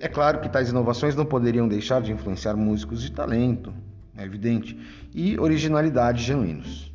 É 0.00 0.08
claro 0.08 0.40
que 0.40 0.48
tais 0.48 0.70
inovações 0.70 1.14
não 1.14 1.26
poderiam 1.26 1.68
deixar 1.68 2.00
de 2.00 2.12
influenciar 2.12 2.56
músicos 2.56 3.02
de 3.02 3.12
talento, 3.12 3.74
é 4.16 4.24
evidente, 4.24 4.74
e 5.14 5.38
originalidade 5.38 6.22
genuínos. 6.22 6.90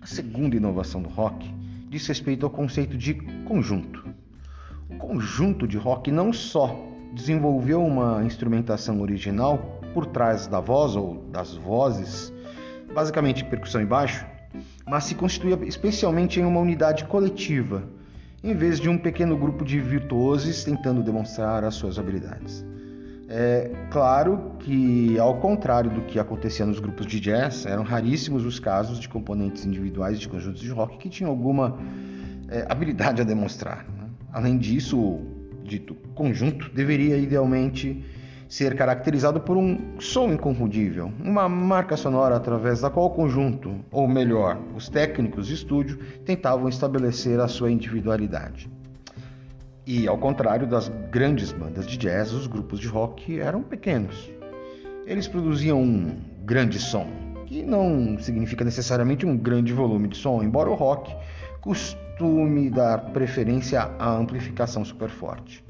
A 0.00 0.06
segunda 0.06 0.56
inovação 0.56 1.02
do 1.02 1.10
rock 1.10 1.54
diz 1.96 2.06
respeito 2.06 2.44
ao 2.44 2.50
conceito 2.50 2.96
de 2.96 3.14
conjunto. 3.44 4.04
O 4.90 4.96
conjunto 4.98 5.66
de 5.66 5.78
rock 5.78 6.10
não 6.12 6.30
só 6.30 6.78
desenvolveu 7.14 7.82
uma 7.82 8.22
instrumentação 8.22 9.00
original 9.00 9.80
por 9.94 10.04
trás 10.04 10.46
da 10.46 10.60
voz 10.60 10.94
ou 10.94 11.24
das 11.32 11.54
vozes 11.54 12.30
basicamente 12.94 13.44
percussão 13.44 13.80
e 13.80 13.86
baixo, 13.86 14.26
mas 14.86 15.04
se 15.04 15.14
constituía 15.14 15.58
especialmente 15.66 16.38
em 16.38 16.44
uma 16.44 16.60
unidade 16.60 17.06
coletiva, 17.06 17.82
em 18.44 18.54
vez 18.54 18.78
de 18.78 18.90
um 18.90 18.98
pequeno 18.98 19.36
grupo 19.36 19.64
de 19.64 19.80
virtuosos 19.80 20.64
tentando 20.64 21.02
demonstrar 21.02 21.64
as 21.64 21.74
suas 21.76 21.98
habilidades. 21.98 22.64
É 23.28 23.70
claro 23.90 24.52
que, 24.60 25.18
ao 25.18 25.38
contrário 25.38 25.90
do 25.90 26.02
que 26.02 26.18
acontecia 26.18 26.64
nos 26.64 26.78
grupos 26.78 27.06
de 27.06 27.18
jazz, 27.18 27.66
eram 27.66 27.82
raríssimos 27.82 28.44
os 28.44 28.60
casos 28.60 29.00
de 29.00 29.08
componentes 29.08 29.64
individuais 29.64 30.20
de 30.20 30.28
conjuntos 30.28 30.60
de 30.60 30.70
rock 30.70 30.96
que 30.98 31.08
tinham 31.08 31.30
alguma 31.30 31.76
é, 32.48 32.64
habilidade 32.68 33.20
a 33.20 33.24
demonstrar. 33.24 33.84
Né? 33.84 34.08
Além 34.32 34.56
disso, 34.56 34.98
o 34.98 35.26
dito 35.64 35.96
conjunto 36.14 36.70
deveria 36.72 37.16
idealmente 37.16 38.04
ser 38.48 38.76
caracterizado 38.76 39.40
por 39.40 39.56
um 39.56 39.98
som 39.98 40.32
inconfundível, 40.32 41.12
uma 41.18 41.48
marca 41.48 41.96
sonora 41.96 42.36
através 42.36 42.80
da 42.80 42.90
qual 42.90 43.06
o 43.06 43.10
conjunto, 43.10 43.74
ou 43.90 44.06
melhor, 44.06 44.56
os 44.76 44.88
técnicos 44.88 45.48
de 45.48 45.54
estúdio, 45.54 45.98
tentavam 46.24 46.68
estabelecer 46.68 47.40
a 47.40 47.48
sua 47.48 47.72
individualidade. 47.72 48.70
E 49.86 50.08
ao 50.08 50.18
contrário 50.18 50.66
das 50.66 50.88
grandes 51.12 51.52
bandas 51.52 51.86
de 51.86 51.96
jazz, 51.96 52.32
os 52.32 52.48
grupos 52.48 52.80
de 52.80 52.88
rock 52.88 53.38
eram 53.38 53.62
pequenos. 53.62 54.28
Eles 55.06 55.28
produziam 55.28 55.80
um 55.80 56.20
grande 56.44 56.80
som, 56.80 57.06
que 57.46 57.62
não 57.62 58.18
significa 58.18 58.64
necessariamente 58.64 59.24
um 59.24 59.36
grande 59.36 59.72
volume 59.72 60.08
de 60.08 60.16
som, 60.16 60.42
embora 60.42 60.68
o 60.68 60.74
rock 60.74 61.14
costume 61.60 62.68
dar 62.68 63.12
preferência 63.12 63.80
à 63.80 64.10
amplificação 64.10 64.84
super 64.84 65.08
forte, 65.08 65.64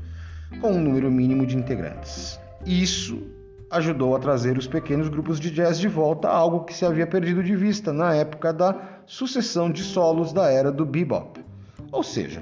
com 0.62 0.72
um 0.72 0.80
número 0.80 1.10
mínimo 1.10 1.46
de 1.46 1.58
integrantes. 1.58 2.40
Isso 2.64 3.22
ajudou 3.70 4.16
a 4.16 4.18
trazer 4.18 4.56
os 4.56 4.66
pequenos 4.66 5.10
grupos 5.10 5.38
de 5.38 5.50
jazz 5.50 5.78
de 5.78 5.88
volta 5.88 6.28
a 6.28 6.34
algo 6.34 6.64
que 6.64 6.72
se 6.72 6.86
havia 6.86 7.06
perdido 7.06 7.42
de 7.42 7.54
vista 7.54 7.92
na 7.92 8.14
época 8.14 8.50
da 8.50 9.02
sucessão 9.04 9.70
de 9.70 9.82
solos 9.82 10.32
da 10.32 10.50
era 10.50 10.72
do 10.72 10.86
bebop. 10.86 11.44
Ou 11.92 12.02
seja, 12.02 12.40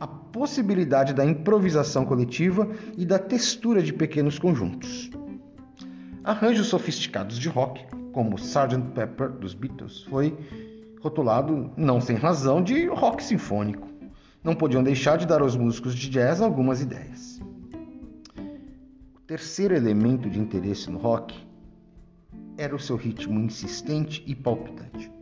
a 0.00 0.06
possibilidade 0.06 1.12
da 1.12 1.24
improvisação 1.24 2.04
coletiva 2.04 2.68
e 2.96 3.04
da 3.04 3.18
textura 3.18 3.82
de 3.82 3.92
pequenos 3.92 4.38
conjuntos. 4.38 5.10
Arranjos 6.22 6.66
sofisticados 6.66 7.38
de 7.38 7.48
rock, 7.48 7.84
como 8.12 8.36
Sgt. 8.36 8.92
Pepper 8.94 9.30
dos 9.30 9.54
Beatles, 9.54 10.04
foi 10.04 10.36
rotulado, 11.00 11.70
não 11.76 12.00
sem 12.00 12.16
razão, 12.16 12.62
de 12.62 12.86
rock 12.86 13.22
sinfônico. 13.22 13.88
Não 14.42 14.54
podiam 14.54 14.82
deixar 14.82 15.16
de 15.16 15.26
dar 15.26 15.40
aos 15.40 15.56
músicos 15.56 15.94
de 15.94 16.08
jazz 16.08 16.40
algumas 16.40 16.80
ideias 16.80 17.38
terceiro 19.28 19.76
elemento 19.76 20.30
de 20.30 20.40
interesse 20.40 20.88
no 20.88 20.96
rock 20.96 21.36
era 22.56 22.74
o 22.74 22.78
seu 22.78 22.96
ritmo 22.96 23.38
insistente 23.38 24.24
e 24.26 24.34
palpitante. 24.34 25.12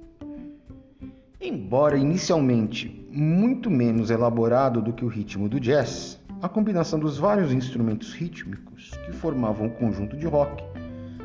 Embora 1.38 1.98
inicialmente 1.98 3.06
muito 3.12 3.70
menos 3.70 4.08
elaborado 4.08 4.80
do 4.80 4.90
que 4.90 5.04
o 5.04 5.08
ritmo 5.08 5.50
do 5.50 5.60
jazz, 5.60 6.18
a 6.40 6.48
combinação 6.48 6.98
dos 6.98 7.18
vários 7.18 7.52
instrumentos 7.52 8.14
rítmicos 8.14 8.90
que 9.04 9.12
formavam 9.12 9.66
o 9.66 9.70
conjunto 9.70 10.16
de 10.16 10.26
rock, 10.26 10.64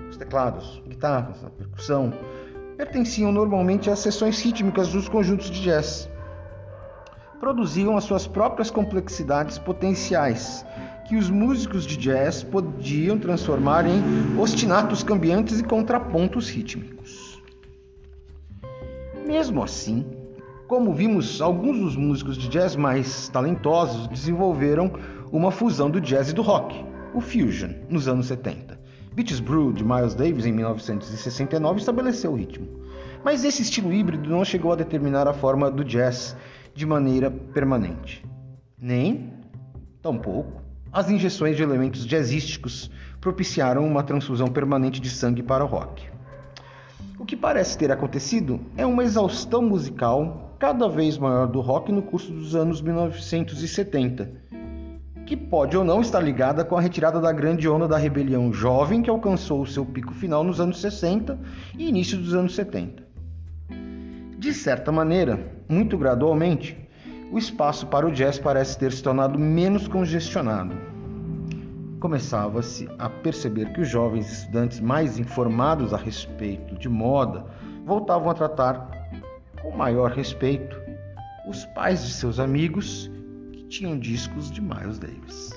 os 0.09 0.17
teclados, 0.17 0.83
guitarras, 0.85 1.41
a 1.45 1.49
percussão, 1.49 2.13
pertenciam 2.75 3.31
normalmente 3.31 3.89
às 3.89 3.99
seções 3.99 4.41
rítmicas 4.41 4.89
dos 4.89 5.07
conjuntos 5.07 5.49
de 5.49 5.61
jazz. 5.61 6.09
Produziam 7.39 7.95
as 7.95 8.03
suas 8.03 8.27
próprias 8.27 8.69
complexidades 8.69 9.57
potenciais 9.57 10.65
que 11.07 11.15
os 11.15 11.29
músicos 11.29 11.85
de 11.85 11.95
jazz 11.95 12.43
podiam 12.43 13.17
transformar 13.17 13.85
em 13.85 14.01
ostinatos 14.37 15.03
cambiantes 15.03 15.61
e 15.61 15.63
contrapontos 15.63 16.49
rítmicos. 16.49 17.30
Mesmo 19.31 19.63
assim, 19.63 20.05
como 20.67 20.93
vimos, 20.93 21.41
alguns 21.41 21.79
dos 21.79 21.95
músicos 21.95 22.37
de 22.37 22.49
jazz 22.49 22.75
mais 22.75 23.29
talentosos 23.29 24.05
desenvolveram 24.07 24.91
uma 25.31 25.51
fusão 25.51 25.89
do 25.89 26.01
jazz 26.01 26.31
e 26.31 26.33
do 26.33 26.41
rock, 26.41 26.83
o 27.13 27.21
fusion, 27.21 27.69
nos 27.89 28.09
anos 28.09 28.25
70. 28.25 28.77
Beaches 29.13 29.39
Brew 29.39 29.71
de 29.71 29.85
Miles 29.85 30.15
Davis 30.15 30.45
em 30.45 30.51
1969 30.51 31.79
estabeleceu 31.79 32.33
o 32.33 32.35
ritmo. 32.35 32.67
Mas 33.23 33.45
esse 33.45 33.61
estilo 33.61 33.93
híbrido 33.93 34.29
não 34.29 34.43
chegou 34.43 34.73
a 34.73 34.75
determinar 34.75 35.29
a 35.29 35.33
forma 35.33 35.71
do 35.71 35.85
jazz 35.85 36.35
de 36.75 36.85
maneira 36.85 37.31
permanente. 37.31 38.25
Nem, 38.77 39.31
tampouco, 40.01 40.61
as 40.91 41.09
injeções 41.09 41.55
de 41.55 41.63
elementos 41.63 42.05
jazzísticos 42.05 42.91
propiciaram 43.21 43.87
uma 43.87 44.03
transfusão 44.03 44.47
permanente 44.49 44.99
de 44.99 45.09
sangue 45.09 45.41
para 45.41 45.63
o 45.63 45.67
rock. 45.67 46.11
O 47.21 47.23
que 47.23 47.37
parece 47.37 47.77
ter 47.77 47.91
acontecido 47.91 48.59
é 48.75 48.83
uma 48.83 49.03
exaustão 49.03 49.61
musical 49.61 50.55
cada 50.57 50.89
vez 50.89 51.19
maior 51.19 51.45
do 51.45 51.61
rock 51.61 51.91
no 51.91 52.01
curso 52.01 52.33
dos 52.33 52.55
anos 52.55 52.81
1970, 52.81 54.31
que 55.23 55.37
pode 55.37 55.77
ou 55.77 55.83
não 55.83 56.01
estar 56.01 56.19
ligada 56.19 56.65
com 56.65 56.75
a 56.75 56.81
retirada 56.81 57.21
da 57.21 57.31
grande 57.31 57.69
onda 57.69 57.87
da 57.87 57.95
rebelião 57.95 58.51
jovem 58.51 59.03
que 59.03 59.09
alcançou 59.09 59.61
o 59.61 59.67
seu 59.67 59.85
pico 59.85 60.15
final 60.15 60.43
nos 60.43 60.59
anos 60.59 60.81
60 60.81 61.37
e 61.77 61.89
início 61.89 62.17
dos 62.17 62.33
anos 62.33 62.55
70. 62.55 63.03
De 64.39 64.51
certa 64.51 64.91
maneira, 64.91 65.61
muito 65.69 65.99
gradualmente, 65.99 66.75
o 67.31 67.37
espaço 67.37 67.85
para 67.85 68.07
o 68.07 68.11
jazz 68.11 68.39
parece 68.39 68.79
ter 68.79 68.91
se 68.91 69.03
tornado 69.03 69.37
menos 69.37 69.87
congestionado. 69.87 70.90
Começava-se 72.01 72.89
a 72.97 73.07
perceber 73.07 73.71
que 73.73 73.81
os 73.81 73.87
jovens 73.87 74.31
estudantes 74.31 74.79
mais 74.79 75.19
informados 75.19 75.93
a 75.93 75.97
respeito 75.97 76.75
de 76.75 76.89
moda 76.89 77.45
voltavam 77.85 78.31
a 78.31 78.33
tratar 78.33 78.89
com 79.61 79.69
maior 79.69 80.09
respeito 80.09 80.75
os 81.47 81.63
pais 81.75 82.03
de 82.03 82.11
seus 82.11 82.39
amigos 82.39 83.11
que 83.53 83.65
tinham 83.65 83.99
discos 83.99 84.49
de 84.49 84.59
Miles 84.59 84.97
Davis. 84.97 85.51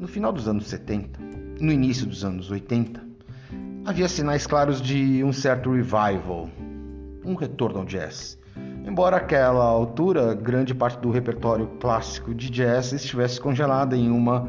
No 0.00 0.08
final 0.08 0.32
dos 0.32 0.48
anos 0.48 0.66
70, 0.66 1.20
no 1.60 1.70
início 1.70 2.06
dos 2.06 2.24
anos 2.24 2.50
80, 2.50 3.00
havia 3.84 4.08
sinais 4.08 4.44
claros 4.44 4.82
de 4.82 5.22
um 5.22 5.32
certo 5.32 5.72
revival, 5.72 6.50
um 7.24 7.36
retorno 7.36 7.78
ao 7.78 7.84
jazz. 7.84 8.39
Embora 8.84 9.16
aquela 9.16 9.64
altura 9.64 10.34
grande 10.34 10.74
parte 10.74 10.98
do 11.00 11.10
repertório 11.10 11.66
clássico 11.80 12.34
de 12.34 12.50
jazz 12.50 12.92
estivesse 12.92 13.40
congelada 13.40 13.96
em 13.96 14.10
uma 14.10 14.48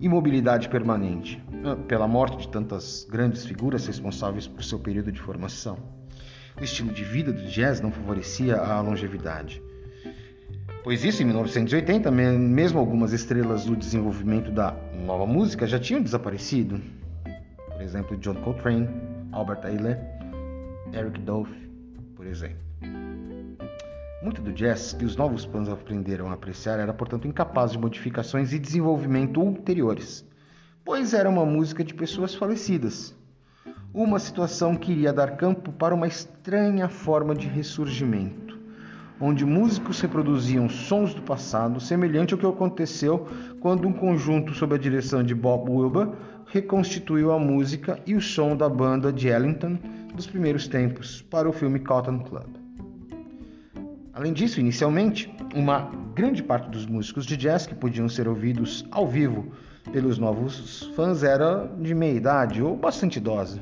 imobilidade 0.00 0.68
permanente, 0.68 1.42
ah, 1.64 1.76
pela 1.86 2.08
morte 2.08 2.38
de 2.38 2.48
tantas 2.48 3.06
grandes 3.10 3.44
figuras 3.44 3.86
responsáveis 3.86 4.46
por 4.46 4.64
seu 4.64 4.78
período 4.78 5.12
de 5.12 5.20
formação. 5.20 5.76
O 6.58 6.64
estilo 6.64 6.92
de 6.92 7.04
vida 7.04 7.32
do 7.32 7.46
jazz 7.46 7.80
não 7.80 7.92
favorecia 7.92 8.56
a 8.56 8.80
longevidade. 8.80 9.62
Pois 10.82 11.04
isso, 11.04 11.22
em 11.22 11.26
1980, 11.26 12.10
mesmo 12.10 12.78
algumas 12.78 13.12
estrelas 13.12 13.64
do 13.64 13.76
desenvolvimento 13.76 14.50
da 14.50 14.74
nova 15.04 15.26
música 15.26 15.66
já 15.66 15.78
tinham 15.78 16.02
desaparecido. 16.02 16.80
Por 17.70 17.82
exemplo, 17.82 18.16
John 18.16 18.36
Coltrane, 18.36 18.88
Albert 19.32 19.64
Ayler, 19.64 20.00
Eric 20.92 21.20
Dolphy, 21.20 21.70
por 22.16 22.26
exemplo. 22.26 22.67
Muito 24.20 24.42
do 24.42 24.52
jazz 24.52 24.92
que 24.92 25.04
os 25.04 25.14
novos 25.14 25.44
fãs 25.44 25.68
aprenderam 25.68 26.28
a 26.28 26.32
apreciar 26.32 26.80
era, 26.80 26.92
portanto, 26.92 27.28
incapaz 27.28 27.70
de 27.70 27.78
modificações 27.78 28.52
e 28.52 28.58
desenvolvimento 28.58 29.40
ulteriores, 29.40 30.26
pois 30.84 31.14
era 31.14 31.30
uma 31.30 31.46
música 31.46 31.84
de 31.84 31.94
pessoas 31.94 32.34
falecidas. 32.34 33.14
Uma 33.94 34.18
situação 34.18 34.74
que 34.74 34.90
iria 34.90 35.12
dar 35.12 35.36
campo 35.36 35.70
para 35.70 35.94
uma 35.94 36.08
estranha 36.08 36.88
forma 36.88 37.32
de 37.32 37.46
ressurgimento, 37.46 38.58
onde 39.20 39.44
músicos 39.44 40.00
reproduziam 40.00 40.68
sons 40.68 41.14
do 41.14 41.22
passado, 41.22 41.78
semelhante 41.78 42.34
ao 42.34 42.40
que 42.40 42.46
aconteceu 42.46 43.24
quando 43.60 43.86
um 43.86 43.92
conjunto 43.92 44.52
sob 44.52 44.74
a 44.74 44.78
direção 44.78 45.22
de 45.22 45.32
Bob 45.32 45.70
Wilber 45.70 46.08
reconstituiu 46.46 47.30
a 47.30 47.38
música 47.38 48.00
e 48.04 48.16
o 48.16 48.20
som 48.20 48.56
da 48.56 48.68
banda 48.68 49.12
de 49.12 49.28
Ellington 49.28 49.78
dos 50.12 50.26
primeiros 50.26 50.66
tempos 50.66 51.22
para 51.22 51.48
o 51.48 51.52
filme 51.52 51.78
Cotton 51.78 52.18
Club. 52.18 52.57
Além 54.18 54.32
disso, 54.32 54.58
inicialmente, 54.58 55.32
uma 55.54 55.92
grande 56.12 56.42
parte 56.42 56.68
dos 56.70 56.84
músicos 56.84 57.24
de 57.24 57.36
jazz 57.36 57.68
que 57.68 57.74
podiam 57.76 58.08
ser 58.08 58.26
ouvidos 58.26 58.84
ao 58.90 59.06
vivo 59.06 59.52
pelos 59.92 60.18
novos 60.18 60.90
fãs 60.96 61.22
era 61.22 61.70
de 61.80 61.94
meia 61.94 62.14
idade 62.14 62.60
ou 62.60 62.76
bastante 62.76 63.18
idosa. 63.18 63.60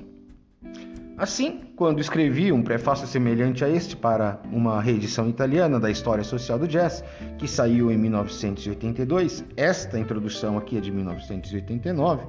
Assim, 1.19 1.61
quando 1.77 2.01
escrevi 2.01 2.53
um 2.53 2.63
prefácio 2.63 3.07
semelhante 3.07 3.67
a 3.67 3.69
este 3.69 3.95
para 3.95 4.41
uma 4.51 4.81
reedição 4.81 5.29
italiana 5.29 5.79
da 5.79 5.91
História 5.91 6.25
Social 6.25 6.59
do 6.59 6.67
Jazz, 6.67 7.05
que 7.37 7.47
saiu 7.47 7.93
em 7.93 7.99
1982, 7.99 9.45
esta 9.59 9.99
introdução 9.99 10.57
aqui 10.57 10.79
é 10.79 10.81
de 10.81 10.91
1989, 10.91 12.29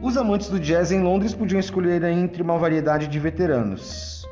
os 0.00 0.16
amantes 0.16 0.48
do 0.48 0.58
jazz 0.58 0.90
em 0.90 1.02
Londres 1.02 1.34
podiam 1.34 1.60
escolher 1.60 2.04
entre 2.04 2.42
uma 2.42 2.56
variedade 2.56 3.06
de 3.06 3.18
veteranos. 3.18 4.26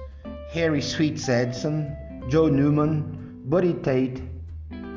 Harry 0.53 0.81
Sweets 0.81 1.29
Edison, 1.29 1.87
Joe 2.29 2.51
Newman, 2.51 3.05
Buddy 3.45 3.75
Tate, 3.75 4.23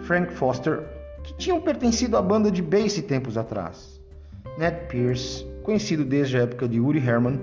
Frank 0.04 0.32
Foster, 0.34 0.84
que 1.24 1.34
tinham 1.36 1.60
pertencido 1.60 2.18
à 2.18 2.22
banda 2.22 2.52
de 2.52 2.62
bass 2.62 3.02
tempos 3.02 3.38
atrás. 3.38 4.00
Ned 4.58 4.88
Pierce, 4.88 5.46
conhecido 5.64 6.06
desde 6.06 6.38
a 6.38 6.42
época 6.42 6.68
de 6.68 6.80
Woody 6.80 7.00
Herman, 7.00 7.40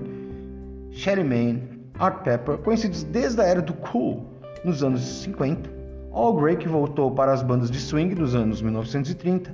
Sherry 0.91 1.23
Mann, 1.23 1.59
Art 1.99 2.23
Pepper, 2.23 2.57
conhecidos 2.59 3.03
desde 3.03 3.41
a 3.41 3.45
era 3.45 3.61
do 3.61 3.73
cool 3.73 4.25
nos 4.63 4.83
anos 4.83 5.01
50, 5.23 5.69
Al 6.13 6.33
Gray, 6.33 6.55
que 6.55 6.67
voltou 6.67 7.11
para 7.11 7.33
as 7.33 7.41
bandas 7.41 7.69
de 7.69 7.79
swing 7.79 8.15
nos 8.15 8.33
anos 8.35 8.61
1930, 8.61 9.53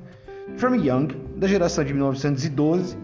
Fermi 0.57 0.87
Young, 0.87 1.07
da 1.37 1.47
geração 1.47 1.83
de 1.83 1.93
1912, 1.93 2.97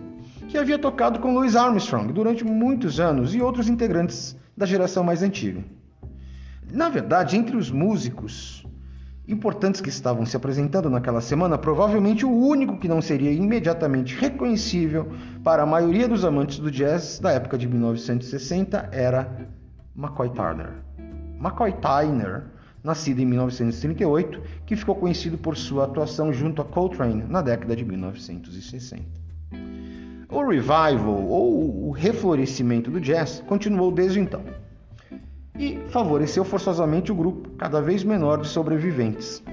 que 0.48 0.58
havia 0.58 0.78
tocado 0.78 1.20
com 1.20 1.34
Louis 1.34 1.56
Armstrong 1.56 2.12
durante 2.14 2.44
muitos 2.44 3.00
anos, 3.00 3.34
e 3.34 3.42
outros 3.42 3.68
integrantes 3.68 4.38
da 4.56 4.66
geração 4.66 5.04
mais 5.04 5.24
antiga. 5.24 5.64
Na 6.72 6.90
verdade, 6.90 7.38
entre 7.38 7.56
os 7.56 7.72
músicos 7.72 8.66
importantes 9.28 9.82
que 9.82 9.90
estavam 9.90 10.26
se 10.26 10.38
apresentando 10.38 10.90
naquela 10.90 11.22
semana, 11.22 11.58
provavelmente 11.58 12.26
o 12.26 12.32
único 12.32 12.78
que 12.78 12.88
não 12.88 13.02
seria 13.02 13.32
imediatamente 13.32 14.16
reconhecível 14.16 15.12
para 15.44 15.64
a 15.64 15.66
maioria 15.66 16.08
dos 16.08 16.24
amantes 16.24 16.60
do 16.60 16.70
jazz 16.70 17.20
da 17.20 17.32
época 17.32 17.58
de 17.58 17.68
1960 17.68 18.90
era 18.92 19.50
McCoy 19.96 20.30
Tyner. 20.30 20.74
McCoy 21.40 21.74
Tyner, 21.74 22.44
nascido 22.84 23.20
em 23.20 23.26
1938, 23.26 24.42
que 24.66 24.76
ficou 24.76 24.96
conhecido 24.96 25.38
por 25.38 25.58
sua 25.58 25.86
atuação 25.86 26.32
junto 26.32 26.62
a 26.62 26.66
Coltrane 26.66 27.24
na 27.28 27.42
década 27.42 27.76
de 27.76 27.84
1960. 27.84 29.04
O 30.30 30.48
revival 30.48 31.24
ou 31.26 31.88
o 31.88 31.92
reflorescimento 31.92 32.92
do 32.92 33.00
jazz 33.00 33.44
continuou 33.48 33.92
desde 33.92 34.20
então 34.20 34.44
e 35.58 35.80
favoreceu 35.90 36.44
forçosamente 36.44 37.12
o 37.12 37.16
grupo 37.16 37.50
cada 37.52 37.82
vez 37.82 38.04
menor 38.04 38.42
de 38.42 38.48
sobreviventes, 38.48 39.44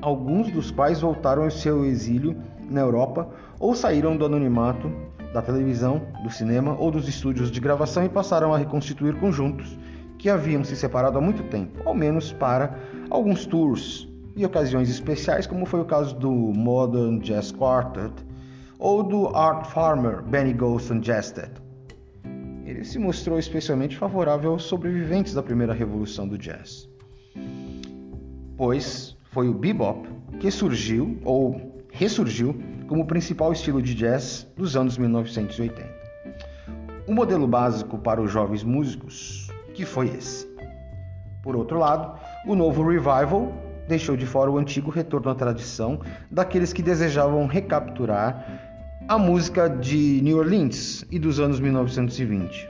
alguns 0.00 0.50
dos 0.50 0.70
quais 0.70 1.00
voltaram 1.00 1.44
ao 1.44 1.50
seu 1.50 1.84
exílio 1.84 2.36
na 2.70 2.80
Europa 2.80 3.28
ou 3.58 3.74
saíram 3.74 4.16
do 4.16 4.24
anonimato 4.24 4.90
da 5.32 5.42
televisão, 5.42 6.02
do 6.22 6.30
cinema 6.30 6.76
ou 6.78 6.90
dos 6.90 7.08
estúdios 7.08 7.50
de 7.50 7.60
gravação 7.60 8.04
e 8.04 8.08
passaram 8.08 8.54
a 8.54 8.58
reconstituir 8.58 9.14
conjuntos 9.14 9.78
que 10.18 10.28
haviam 10.28 10.62
se 10.64 10.76
separado 10.76 11.18
há 11.18 11.20
muito 11.20 11.42
tempo, 11.44 11.80
ao 11.84 11.94
menos 11.94 12.32
para 12.32 12.76
alguns 13.08 13.46
tours 13.46 14.08
e 14.36 14.44
ocasiões 14.44 14.90
especiais, 14.90 15.46
como 15.46 15.66
foi 15.66 15.80
o 15.80 15.84
caso 15.84 16.14
do 16.16 16.30
Modern 16.30 17.18
Jazz 17.18 17.52
Quartet 17.52 18.12
ou 18.78 19.02
do 19.02 19.28
Art 19.36 19.66
Farmer 19.66 20.22
Benny 20.22 20.52
Golson 20.52 21.00
Jazztet 21.00 21.50
ele 22.70 22.84
se 22.84 22.98
mostrou 22.98 23.38
especialmente 23.38 23.96
favorável 23.96 24.52
aos 24.52 24.62
sobreviventes 24.62 25.34
da 25.34 25.42
primeira 25.42 25.72
revolução 25.72 26.26
do 26.26 26.38
jazz, 26.38 26.88
pois 28.56 29.16
foi 29.32 29.48
o 29.48 29.54
bebop 29.54 30.08
que 30.38 30.50
surgiu 30.50 31.18
ou 31.24 31.84
ressurgiu 31.90 32.56
como 32.86 33.06
principal 33.06 33.52
estilo 33.52 33.82
de 33.82 33.94
jazz 33.94 34.46
dos 34.56 34.76
anos 34.76 34.96
1980. 34.96 36.00
O 37.08 37.12
modelo 37.12 37.46
básico 37.46 37.98
para 37.98 38.22
os 38.22 38.30
jovens 38.30 38.62
músicos 38.62 39.48
que 39.74 39.84
foi 39.84 40.08
esse. 40.08 40.48
Por 41.42 41.56
outro 41.56 41.78
lado, 41.78 42.18
o 42.46 42.54
novo 42.54 42.86
revival 42.86 43.52
deixou 43.88 44.16
de 44.16 44.26
fora 44.26 44.50
o 44.50 44.58
antigo 44.58 44.90
retorno 44.90 45.30
à 45.30 45.34
tradição 45.34 46.00
daqueles 46.30 46.72
que 46.72 46.82
desejavam 46.82 47.46
recapturar 47.46 48.69
a 49.08 49.18
música 49.18 49.68
de 49.68 50.20
New 50.22 50.38
Orleans 50.38 51.04
e 51.10 51.18
dos 51.18 51.40
anos 51.40 51.58
1920. 51.58 52.68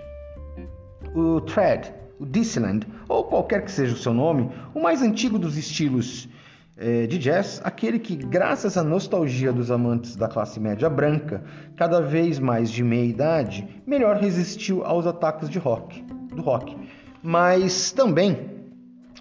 O 1.14 1.40
Thread, 1.40 1.92
o 2.18 2.24
Dixieland, 2.24 2.86
ou 3.08 3.24
qualquer 3.24 3.64
que 3.64 3.70
seja 3.70 3.94
o 3.94 3.98
seu 3.98 4.14
nome, 4.14 4.50
o 4.74 4.80
mais 4.80 5.02
antigo 5.02 5.38
dos 5.38 5.56
estilos 5.56 6.28
eh, 6.76 7.06
de 7.06 7.18
jazz, 7.18 7.60
aquele 7.64 7.98
que, 7.98 8.16
graças 8.16 8.76
à 8.78 8.82
nostalgia 8.82 9.52
dos 9.52 9.70
amantes 9.70 10.16
da 10.16 10.28
classe 10.28 10.58
média 10.58 10.88
branca, 10.88 11.44
cada 11.76 12.00
vez 12.00 12.38
mais 12.38 12.70
de 12.70 12.82
meia 12.82 13.04
idade, 13.04 13.82
melhor 13.86 14.16
resistiu 14.16 14.84
aos 14.84 15.06
ataques 15.06 15.48
de 15.48 15.58
rock, 15.58 16.02
do 16.34 16.42
rock. 16.42 16.76
Mas 17.22 17.92
também, 17.92 18.50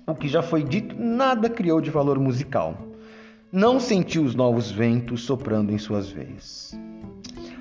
o 0.07 0.15
que 0.15 0.27
já 0.27 0.41
foi 0.41 0.63
dito, 0.63 0.95
nada 0.97 1.49
criou 1.49 1.81
de 1.81 1.89
valor 1.89 2.17
musical. 2.17 2.88
Não 3.51 3.79
sentiu 3.79 4.21
os 4.21 4.35
novos 4.35 4.69
ventos 4.69 5.23
soprando 5.23 5.71
em 5.71 5.77
suas 5.79 6.07
veias. 6.07 6.77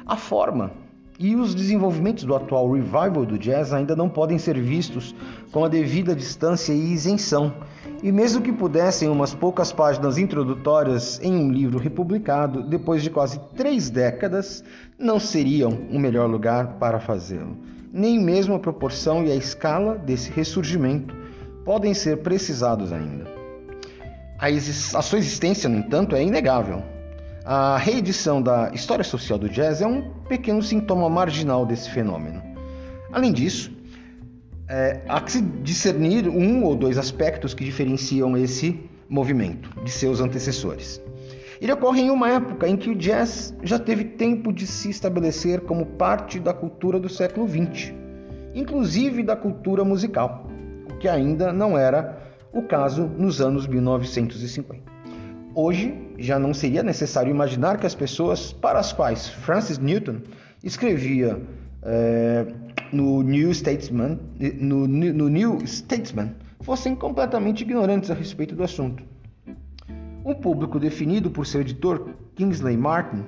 A 0.05 0.16
forma 0.16 0.70
e 1.18 1.35
os 1.35 1.55
desenvolvimentos 1.55 2.24
do 2.24 2.35
atual 2.35 2.70
revival 2.70 3.24
do 3.24 3.38
jazz 3.38 3.72
ainda 3.72 3.96
não 3.96 4.07
podem 4.07 4.37
ser 4.37 4.61
vistos 4.61 5.14
com 5.51 5.64
a 5.64 5.68
devida 5.68 6.14
distância 6.14 6.74
e 6.74 6.92
isenção, 6.92 7.55
e 8.03 8.12
mesmo 8.12 8.42
que 8.42 8.53
pudessem 8.53 9.09
umas 9.09 9.33
poucas 9.35 9.72
páginas 9.72 10.18
introdutórias 10.18 11.18
em 11.22 11.35
um 11.35 11.51
livro 11.51 11.79
republicado, 11.79 12.62
depois 12.62 13.03
de 13.03 13.09
quase 13.09 13.40
três 13.57 13.88
décadas, 13.88 14.62
não 14.98 15.18
seriam 15.18 15.70
o 15.90 15.98
melhor 15.98 16.29
lugar 16.29 16.74
para 16.74 17.01
fazê-lo. 17.01 17.57
Nem 17.90 18.22
mesmo 18.22 18.55
a 18.55 18.59
proporção 18.59 19.24
e 19.24 19.33
a 19.33 19.35
escala 19.35 19.96
desse 19.96 20.31
ressurgimento 20.31 21.16
podem 21.64 21.94
ser 21.94 22.18
precisados 22.18 22.92
ainda. 22.92 23.38
A, 24.38 25.03
sua 25.03 25.18
existência, 25.18 25.68
no 25.68 25.79
entanto, 25.79 26.14
é 26.14 26.22
inegável. 26.22 26.81
A 27.44 27.77
reedição 27.77 28.40
da 28.40 28.70
história 28.72 29.03
social 29.03 29.37
do 29.37 29.48
jazz 29.48 29.83
é 29.83 29.87
um 29.87 30.11
pequeno 30.29 30.62
sintoma 30.62 31.09
marginal 31.09 31.66
desse 31.66 31.90
fenômeno. 31.90 32.40
Além 33.11 33.33
disso, 33.33 33.72
é, 34.68 35.01
há 35.09 35.20
que 35.20 35.33
se 35.33 35.40
discernir 35.40 36.29
um 36.29 36.62
ou 36.62 36.77
dois 36.77 36.98
aspectos 36.98 37.53
que 37.53 37.64
diferenciam 37.64 38.37
esse 38.37 38.79
movimento 39.09 39.70
de 39.83 39.90
seus 39.90 40.20
antecessores. 40.20 41.03
Ele 41.61 41.72
ocorre 41.72 42.03
em 42.03 42.11
uma 42.11 42.31
época 42.31 42.68
em 42.68 42.77
que 42.77 42.90
o 42.90 42.94
jazz 42.94 43.53
já 43.64 43.79
teve 43.79 44.05
tempo 44.05 44.53
de 44.53 44.68
se 44.68 44.88
estabelecer 44.88 45.62
como 45.62 45.85
parte 45.85 46.38
da 46.38 46.55
cultura 46.55 47.01
do 47.01 47.09
século 47.09 47.48
XX, 47.48 47.92
inclusive 48.55 49.24
da 49.24 49.35
cultura 49.35 49.85
musical, 49.85 50.46
o 50.88 50.94
que 50.98 51.09
ainda 51.09 51.53
não 51.53 51.77
era 51.77 52.27
o 52.59 52.62
caso 52.62 53.05
nos 53.07 53.40
anos 53.40 53.66
1950. 53.66 54.83
Hoje 55.55 55.94
já 56.18 56.38
não 56.38 56.53
seria 56.53 56.83
necessário 56.83 57.31
imaginar 57.31 57.79
que 57.79 57.87
as 57.87 57.94
pessoas 57.94 58.53
para 58.53 58.79
as 58.79 58.92
quais 58.92 59.29
Francis 59.29 59.79
Newton 59.79 60.18
escrevia 60.62 61.40
é, 61.83 62.47
no, 62.92 63.23
New 63.23 63.51
Statesman, 63.53 64.18
no, 64.61 64.87
no 64.87 65.29
New 65.29 65.59
Statesman 65.66 66.35
fossem 66.61 66.94
completamente 66.94 67.62
ignorantes 67.62 68.11
a 68.11 68.14
respeito 68.14 68.55
do 68.55 68.62
assunto. 68.62 69.03
Um 70.25 70.35
público 70.35 70.79
definido 70.79 71.31
por 71.31 71.47
seu 71.47 71.61
editor 71.61 72.11
Kingsley 72.35 72.77
Martin 72.77 73.25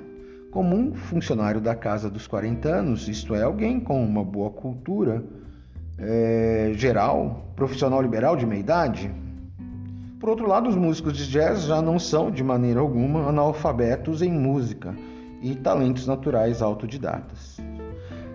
como 0.50 0.76
um 0.76 0.94
funcionário 0.94 1.60
da 1.60 1.74
casa 1.74 2.10
dos 2.10 2.26
40 2.26 2.68
anos, 2.68 3.08
isto 3.08 3.34
é, 3.34 3.42
alguém 3.42 3.78
com 3.78 4.04
uma 4.04 4.24
boa 4.24 4.50
cultura 4.50 5.22
é, 6.00 6.72
geral, 6.74 7.52
profissional 7.54 8.00
liberal 8.00 8.36
de 8.36 8.46
meia 8.46 8.60
idade. 8.60 9.10
Por 10.18 10.28
outro 10.28 10.46
lado, 10.46 10.68
os 10.68 10.76
músicos 10.76 11.16
de 11.16 11.30
jazz 11.30 11.62
já 11.64 11.80
não 11.80 11.98
são, 11.98 12.30
de 12.30 12.42
maneira 12.42 12.80
alguma, 12.80 13.28
analfabetos 13.28 14.22
em 14.22 14.32
música 14.32 14.94
e 15.42 15.54
talentos 15.54 16.06
naturais 16.06 16.60
autodidatas. 16.60 17.58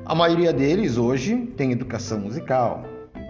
A 0.05 0.13
maioria 0.13 0.53
deles 0.53 0.97
hoje 0.97 1.35
tem 1.57 1.71
educação 1.71 2.19
musical. 2.19 2.83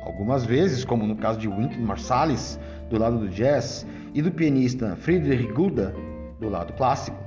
Algumas 0.05 0.45
vezes, 0.45 0.85
como 0.85 1.07
no 1.07 1.15
caso 1.15 1.39
de 1.39 1.47
Wynton 1.47 1.81
Marsalis, 1.81 2.59
do 2.89 2.99
lado 2.99 3.17
do 3.17 3.29
jazz, 3.29 3.85
e 4.13 4.21
do 4.21 4.31
pianista 4.31 4.95
Friedrich 4.95 5.51
Gulda, 5.51 5.93
do 6.39 6.47
lado 6.47 6.73
clássico, 6.73 7.17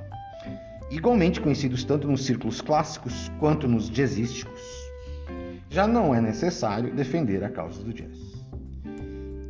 igualmente 0.89 1.39
conhecidos 1.39 1.83
tanto 1.83 2.07
nos 2.07 2.25
círculos 2.25 2.61
clássicos 2.61 3.31
quanto 3.39 3.67
nos 3.67 3.89
jazzísticos. 3.89 4.78
Já 5.69 5.87
não 5.87 6.15
é 6.15 6.19
necessário 6.19 6.93
defender 6.93 7.43
a 7.43 7.49
causa 7.49 7.83
do 7.83 7.93
jazz. 7.93 8.17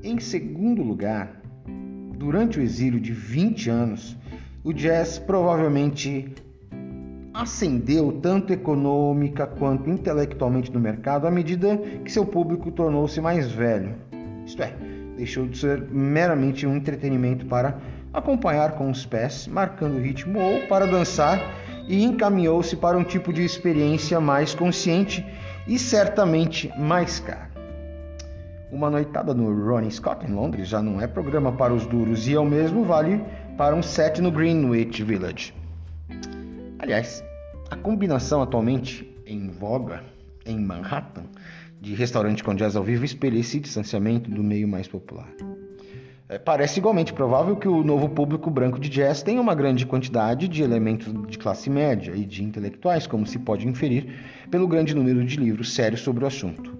Em 0.04 0.20
segundo 0.20 0.84
lugar, 0.84 1.42
durante 2.18 2.60
o 2.60 2.62
exílio 2.62 3.00
de 3.00 3.14
20 3.14 3.70
anos, 3.70 4.18
o 4.62 4.74
jazz 4.74 5.18
provavelmente 5.18 6.34
ascendeu 7.34 8.20
tanto 8.22 8.52
econômica 8.52 9.48
quanto 9.48 9.90
intelectualmente 9.90 10.74
no 10.74 10.80
mercado 10.80 11.26
à 11.26 11.32
medida 11.32 11.78
que 12.04 12.12
seu 12.12 12.26
público 12.26 12.70
tornou-se 12.70 13.22
mais 13.22 13.50
velho. 13.50 13.96
Isto 14.46 14.64
é, 14.64 14.74
deixou 15.16 15.48
de 15.48 15.58
ser 15.58 15.82
meramente 15.90 16.68
um 16.68 16.76
entretenimento 16.76 17.46
para 17.46 17.80
acompanhar 18.14 18.74
com 18.74 18.90
os 18.90 19.06
pés, 19.06 19.48
marcando 19.48 19.96
o 19.96 20.02
ritmo 20.02 20.38
ou 20.38 20.68
para 20.68 20.86
dançar 20.86 21.40
e 21.88 22.04
encaminhou-se 22.04 22.76
para 22.76 22.98
um 22.98 23.04
tipo 23.04 23.32
de 23.32 23.44
experiência 23.44 24.20
mais 24.20 24.54
consciente 24.54 25.26
e 25.70 25.78
certamente 25.78 26.68
mais 26.80 27.20
cara. 27.20 27.48
Uma 28.72 28.90
noitada 28.90 29.36
no 29.36 29.68
Ronnie 29.68 29.92
Scott 29.92 30.26
em 30.26 30.34
Londres 30.34 30.68
já 30.68 30.82
não 30.82 31.00
é 31.00 31.08
programa 31.08 31.52
para 31.52 31.74
os 31.74 31.86
duros 31.86 32.28
e 32.28 32.36
ao 32.36 32.44
mesmo 32.44 32.84
vale 32.84 33.24
para 33.56 33.76
um 33.76 33.84
set 33.84 34.20
no 34.20 34.32
Greenwich 34.32 35.04
Village. 35.04 35.54
Aliás, 36.80 37.24
a 37.70 37.76
combinação 37.76 38.42
atualmente 38.42 39.08
em 39.28 39.50
voga 39.50 40.04
em 40.44 40.60
Manhattan 40.60 41.26
de 41.80 41.94
restaurante 41.94 42.44
com 42.44 42.56
jazz 42.56 42.76
ao 42.76 42.84
vivo 42.84 43.06
espelha 43.06 43.38
esse 43.38 43.60
distanciamento 43.60 44.30
do 44.30 44.44
meio 44.44 44.68
mais 44.68 44.88
popular. 44.88 45.30
É, 46.32 46.38
parece 46.38 46.78
igualmente 46.78 47.12
provável 47.12 47.56
que 47.56 47.68
o 47.68 47.84
novo 47.84 48.08
público 48.08 48.52
branco 48.52 48.80
de 48.80 48.88
jazz 48.88 49.24
tenha 49.24 49.42
uma 49.42 49.56
grande 49.56 49.84
quantidade 49.84 50.48
de 50.48 50.62
elementos 50.62 51.12
de 51.28 51.40
classe 51.40 51.72
média 51.72 52.14
e 52.16 52.24
de 52.24 52.44
intelectuais, 52.44 53.08
como 53.08 53.26
se 53.26 53.40
pode 53.40 53.68
inferir 53.68 54.14
pelo 54.52 54.68
grande 54.68 54.94
número 54.94 55.26
de 55.26 55.38
livros 55.38 55.74
sérios 55.74 56.02
sobre 56.02 56.24
o 56.24 56.28
assunto, 56.28 56.72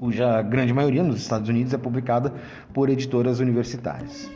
cuja 0.00 0.42
grande 0.42 0.72
maioria 0.72 1.04
nos 1.04 1.20
Estados 1.20 1.48
Unidos 1.48 1.72
é 1.72 1.78
publicada 1.78 2.34
por 2.74 2.90
editoras 2.90 3.38
universitárias. 3.38 4.28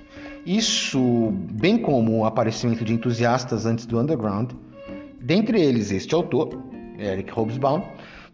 Isso, 0.46 1.32
bem 1.50 1.76
como 1.76 2.18
o 2.18 2.24
aparecimento 2.24 2.84
de 2.84 2.94
entusiastas 2.94 3.66
antes 3.66 3.84
do 3.84 3.98
underground, 3.98 4.52
dentre 5.20 5.60
eles 5.60 5.90
este 5.90 6.14
autor, 6.14 6.50
Eric 7.00 7.32
Hobsbawm, 7.36 7.82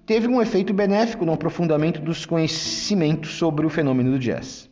teve 0.05 0.29
um 0.29 0.43
efeito 0.43 0.75
benéfico 0.75 1.25
no 1.25 1.33
aprofundamento 1.33 2.03
dos 2.03 2.27
conhecimentos 2.27 3.31
sobre 3.31 3.65
o 3.65 3.71
fenômeno 3.71 4.11
do 4.11 4.19
jazz. 4.19 4.70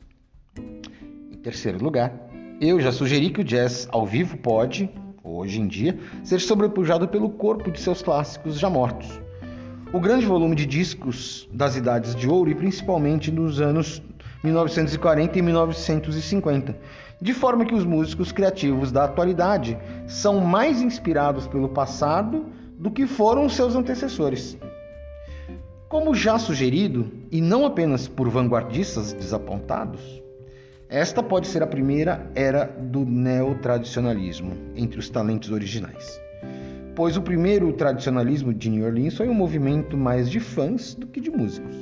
Terceiro 1.48 1.82
lugar, 1.82 2.12
eu 2.60 2.78
já 2.78 2.92
sugeri 2.92 3.30
que 3.30 3.40
o 3.40 3.44
jazz 3.44 3.88
ao 3.90 4.04
vivo 4.04 4.36
pode, 4.36 4.90
hoje 5.24 5.58
em 5.58 5.66
dia, 5.66 5.98
ser 6.22 6.40
sobrepujado 6.40 7.08
pelo 7.08 7.30
corpo 7.30 7.70
de 7.70 7.80
seus 7.80 8.02
clássicos 8.02 8.58
já 8.58 8.68
mortos. 8.68 9.18
O 9.90 9.98
grande 9.98 10.26
volume 10.26 10.54
de 10.54 10.66
discos 10.66 11.48
das 11.50 11.74
idades 11.74 12.14
de 12.14 12.28
ouro 12.28 12.50
e 12.50 12.54
principalmente 12.54 13.32
nos 13.32 13.62
anos 13.62 14.02
1940 14.44 15.38
e 15.38 15.40
1950, 15.40 16.76
de 17.18 17.32
forma 17.32 17.64
que 17.64 17.74
os 17.74 17.86
músicos 17.86 18.30
criativos 18.30 18.92
da 18.92 19.04
atualidade 19.04 19.78
são 20.06 20.40
mais 20.40 20.82
inspirados 20.82 21.46
pelo 21.46 21.70
passado 21.70 22.44
do 22.78 22.90
que 22.90 23.06
foram 23.06 23.48
seus 23.48 23.74
antecessores. 23.74 24.58
Como 25.88 26.14
já 26.14 26.38
sugerido, 26.38 27.10
e 27.32 27.40
não 27.40 27.64
apenas 27.64 28.06
por 28.06 28.28
vanguardistas 28.28 29.14
desapontados, 29.14 30.27
esta 30.90 31.22
pode 31.22 31.46
ser 31.48 31.62
a 31.62 31.66
primeira 31.66 32.30
era 32.34 32.64
do 32.64 33.04
neotradicionalismo 33.04 34.56
entre 34.74 34.98
os 34.98 35.10
talentos 35.10 35.50
originais. 35.50 36.18
Pois 36.96 37.14
o 37.14 37.20
primeiro 37.20 37.70
tradicionalismo 37.74 38.54
de 38.54 38.70
New 38.70 38.86
Orleans 38.86 39.14
foi 39.14 39.28
um 39.28 39.34
movimento 39.34 39.98
mais 39.98 40.30
de 40.30 40.40
fãs 40.40 40.94
do 40.94 41.06
que 41.06 41.20
de 41.20 41.30
músicos. 41.30 41.76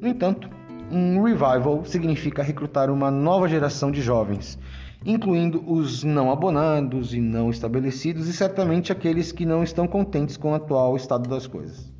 No 0.00 0.06
entanto, 0.06 0.48
um 0.88 1.20
revival 1.20 1.84
significa 1.84 2.44
recrutar 2.44 2.90
uma 2.90 3.10
nova 3.10 3.48
geração 3.48 3.90
de 3.90 4.00
jovens, 4.00 4.56
incluindo 5.04 5.60
os 5.66 6.04
não 6.04 6.30
abonados 6.30 7.12
e 7.12 7.20
não 7.20 7.50
estabelecidos 7.50 8.28
e 8.28 8.32
certamente 8.32 8.92
aqueles 8.92 9.32
que 9.32 9.44
não 9.44 9.64
estão 9.64 9.88
contentes 9.88 10.36
com 10.36 10.52
o 10.52 10.54
atual 10.54 10.94
estado 10.94 11.28
das 11.28 11.48
coisas. 11.48 11.92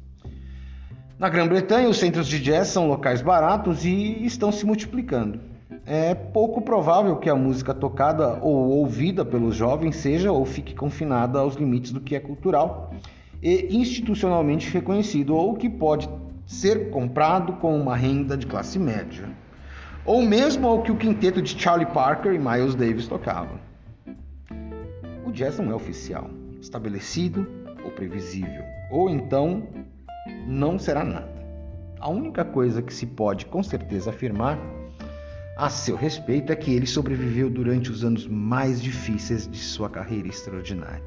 Na 1.18 1.28
Grã-Bretanha, 1.28 1.88
os 1.88 1.98
centros 1.98 2.28
de 2.28 2.40
jazz 2.40 2.68
são 2.68 2.86
locais 2.86 3.20
baratos 3.20 3.84
e 3.84 4.24
estão 4.24 4.52
se 4.52 4.64
multiplicando. 4.64 5.53
É 5.86 6.14
pouco 6.14 6.62
provável 6.62 7.16
que 7.16 7.28
a 7.28 7.34
música 7.34 7.74
tocada 7.74 8.38
ou 8.40 8.70
ouvida 8.70 9.24
pelos 9.24 9.54
jovens 9.54 9.96
seja 9.96 10.32
ou 10.32 10.44
fique 10.44 10.74
confinada 10.74 11.38
aos 11.38 11.56
limites 11.56 11.92
do 11.92 12.00
que 12.00 12.14
é 12.14 12.20
cultural 12.20 12.94
e 13.42 13.76
institucionalmente 13.76 14.70
reconhecido, 14.72 15.36
ou 15.36 15.54
que 15.54 15.68
pode 15.68 16.08
ser 16.46 16.90
comprado 16.90 17.54
com 17.54 17.78
uma 17.78 17.94
renda 17.94 18.36
de 18.36 18.46
classe 18.46 18.78
média, 18.78 19.28
ou 20.06 20.22
mesmo 20.22 20.66
ao 20.66 20.82
que 20.82 20.90
o 20.90 20.96
quinteto 20.96 21.42
de 21.42 21.58
Charlie 21.58 21.86
Parker 21.86 22.32
e 22.32 22.38
Miles 22.38 22.74
Davis 22.74 23.06
tocavam. 23.06 23.58
O 25.26 25.30
jazz 25.30 25.58
não 25.58 25.72
é 25.72 25.74
oficial, 25.74 26.30
estabelecido 26.60 27.46
ou 27.84 27.90
previsível, 27.90 28.62
ou 28.90 29.10
então 29.10 29.66
não 30.46 30.78
será 30.78 31.04
nada. 31.04 31.34
A 32.00 32.08
única 32.08 32.44
coisa 32.44 32.80
que 32.80 32.92
se 32.92 33.06
pode 33.06 33.44
com 33.46 33.62
certeza 33.62 34.10
afirmar 34.10 34.58
a 35.56 35.70
seu 35.70 35.94
respeito 35.94 36.52
é 36.52 36.56
que 36.56 36.72
ele 36.72 36.86
sobreviveu 36.86 37.48
durante 37.48 37.90
os 37.90 38.04
anos 38.04 38.26
mais 38.26 38.82
difíceis 38.82 39.46
de 39.46 39.58
sua 39.58 39.88
carreira 39.88 40.26
extraordinária. 40.26 41.04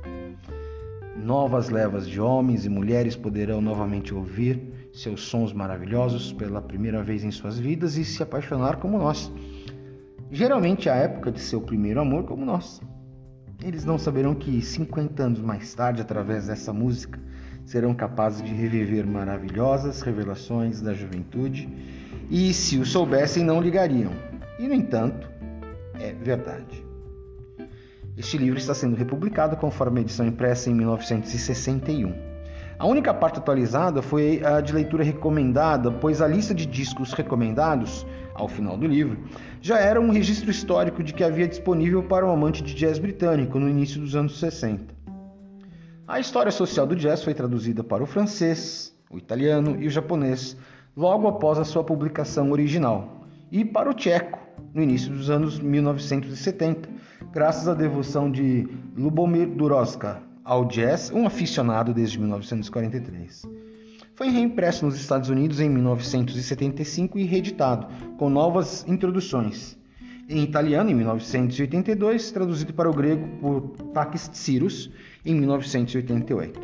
Novas 1.17 1.69
levas 1.69 2.07
de 2.07 2.21
homens 2.21 2.65
e 2.65 2.69
mulheres 2.69 3.15
poderão 3.15 3.59
novamente 3.59 4.13
ouvir 4.13 4.89
seus 4.93 5.21
sons 5.21 5.51
maravilhosos 5.51 6.31
pela 6.31 6.61
primeira 6.61 7.03
vez 7.03 7.25
em 7.25 7.31
suas 7.31 7.59
vidas 7.59 7.97
e 7.97 8.05
se 8.05 8.23
apaixonar 8.23 8.77
como 8.77 8.97
nós. 8.97 9.31
Geralmente 10.31 10.89
a 10.89 10.95
época 10.95 11.31
de 11.31 11.41
seu 11.41 11.59
primeiro 11.59 11.99
amor 11.99 12.23
como 12.23 12.45
nós. 12.45 12.81
Eles 13.61 13.83
não 13.83 13.97
saberão 13.97 14.33
que 14.33 14.61
50 14.61 15.23
anos 15.23 15.41
mais 15.41 15.73
tarde, 15.73 16.01
através 16.01 16.47
dessa 16.47 16.71
música, 16.71 17.19
serão 17.65 17.93
capazes 17.93 18.41
de 18.41 18.53
reviver 18.53 19.05
maravilhosas 19.05 20.01
revelações 20.01 20.79
da 20.79 20.93
juventude 20.93 21.67
e, 22.29 22.53
se 22.53 22.77
o 22.77 22.85
soubessem, 22.85 23.43
não 23.43 23.59
ligariam. 23.59 24.36
E, 24.59 24.67
no 24.67 24.73
entanto, 24.73 25.29
é 25.99 26.13
verdade. 26.13 26.85
Este 28.17 28.37
livro 28.37 28.57
está 28.57 28.73
sendo 28.73 28.95
republicado 28.95 29.55
conforme 29.55 29.99
a 29.99 30.01
edição 30.01 30.25
impressa 30.25 30.71
em 30.71 30.73
1961. 30.73 32.13
A 32.79 32.85
única 32.87 33.13
parte 33.13 33.37
atualizada 33.37 34.01
foi 34.01 34.43
a 34.43 34.59
de 34.59 34.73
leitura 34.73 35.03
recomendada, 35.03 35.91
pois 35.91 36.21
a 36.21 36.27
lista 36.27 36.53
de 36.53 36.65
discos 36.65 37.13
recomendados, 37.13 38.05
ao 38.33 38.47
final 38.47 38.75
do 38.75 38.87
livro, 38.87 39.17
já 39.61 39.79
era 39.79 40.01
um 40.01 40.09
registro 40.09 40.49
histórico 40.49 41.03
de 41.03 41.13
que 41.13 41.23
havia 41.23 41.47
disponível 41.47 42.03
para 42.03 42.25
um 42.25 42.31
amante 42.31 42.63
de 42.63 42.73
jazz 42.73 42.97
britânico 42.97 43.59
no 43.59 43.69
início 43.69 43.99
dos 43.99 44.15
anos 44.15 44.39
60. 44.39 44.95
A 46.07 46.19
história 46.19 46.51
social 46.51 46.87
do 46.87 46.95
jazz 46.95 47.23
foi 47.23 47.33
traduzida 47.33 47.83
para 47.83 48.03
o 48.03 48.07
francês, 48.07 48.95
o 49.11 49.17
italiano 49.17 49.75
e 49.79 49.87
o 49.87 49.91
japonês 49.91 50.57
logo 50.95 51.27
após 51.27 51.59
a 51.59 51.65
sua 51.65 51.83
publicação 51.83 52.51
original, 52.51 53.27
e 53.51 53.63
para 53.65 53.89
o 53.89 53.93
tcheco 53.93 54.46
no 54.77 54.83
início 54.83 55.11
dos 55.11 55.31
anos 55.31 55.59
1970, 55.59 56.87
graças 57.33 57.67
à 57.67 57.73
devoção 57.73 58.29
de 58.29 58.67
Lubomir 58.95 59.47
Duroska 59.47 60.21
ao 60.43 60.65
jazz, 60.65 61.11
um 61.11 61.25
aficionado 61.25 61.95
desde 61.95 62.19
1943. 62.19 63.41
Foi 64.13 64.29
reimpresso 64.29 64.85
nos 64.85 64.95
Estados 64.95 65.29
Unidos 65.29 65.59
em 65.59 65.67
1975 65.67 67.17
e 67.17 67.23
reeditado, 67.23 67.87
com 68.19 68.29
novas 68.29 68.85
introduções. 68.87 69.75
Em 70.29 70.43
italiano, 70.43 70.91
em 70.91 70.93
1982, 70.93 72.29
traduzido 72.29 72.71
para 72.71 72.87
o 72.87 72.93
grego 72.93 73.27
por 73.39 73.61
Takis 73.95 74.27
Tsiros, 74.27 74.91
em 75.25 75.33
1988. 75.33 76.59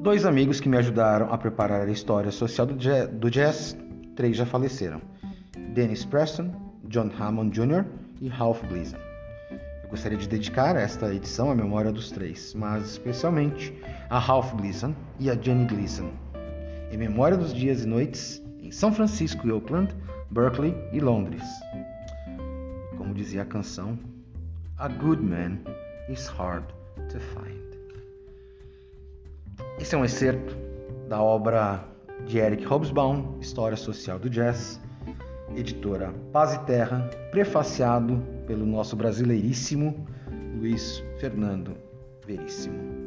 Dois 0.00 0.26
amigos 0.26 0.58
que 0.58 0.68
me 0.68 0.78
ajudaram 0.78 1.32
a 1.32 1.38
preparar 1.38 1.86
a 1.86 1.92
história 1.92 2.32
social 2.32 2.66
do 2.66 3.30
jazz, 3.30 3.76
três 4.16 4.36
já 4.36 4.44
faleceram: 4.44 5.00
Dennis 5.56 6.04
Preston, 6.04 6.52
John 6.88 7.10
Hammond 7.18 7.52
Jr. 7.52 7.84
e 8.20 8.28
Ralph 8.28 8.62
Gleason. 8.68 8.96
Eu 9.82 9.88
gostaria 9.88 10.18
de 10.18 10.28
dedicar 10.28 10.76
esta 10.76 11.14
edição 11.14 11.50
à 11.50 11.54
memória 11.54 11.92
dos 11.92 12.10
três, 12.10 12.54
mas 12.54 12.92
especialmente 12.92 13.72
a 14.10 14.18
Ralph 14.18 14.54
Gleason 14.54 14.94
e 15.20 15.30
a 15.30 15.34
Jenny 15.34 15.66
Gleason, 15.66 16.10
em 16.90 16.96
memória 16.96 17.36
dos 17.36 17.54
dias 17.54 17.84
e 17.84 17.86
noites 17.86 18.42
em 18.60 18.70
São 18.70 18.92
Francisco 18.92 19.46
e 19.46 19.52
Oakland, 19.52 19.94
Berkeley 20.30 20.74
e 20.92 21.00
Londres. 21.00 21.44
Como 22.96 23.14
dizia 23.14 23.42
a 23.42 23.46
canção, 23.46 23.98
A 24.78 24.88
good 24.88 25.22
man 25.22 25.58
is 26.08 26.26
hard 26.26 26.64
to 27.10 27.20
find. 27.20 27.64
Esse 29.78 29.94
é 29.94 29.98
um 29.98 30.04
excerto 30.04 30.56
da 31.08 31.20
obra 31.22 31.84
de 32.26 32.38
Eric 32.38 32.64
Hobsbawm, 32.64 33.38
História 33.40 33.76
Social 33.76 34.18
do 34.18 34.30
Jazz, 34.30 34.80
editora 35.54 36.12
Paz 36.32 36.54
e 36.54 36.64
Terra, 36.64 37.08
prefaciado 37.30 38.20
pelo 38.46 38.66
nosso 38.66 38.96
brasileiríssimo 38.96 40.06
Luiz 40.56 41.04
Fernando 41.18 41.76
Veríssimo. 42.26 43.04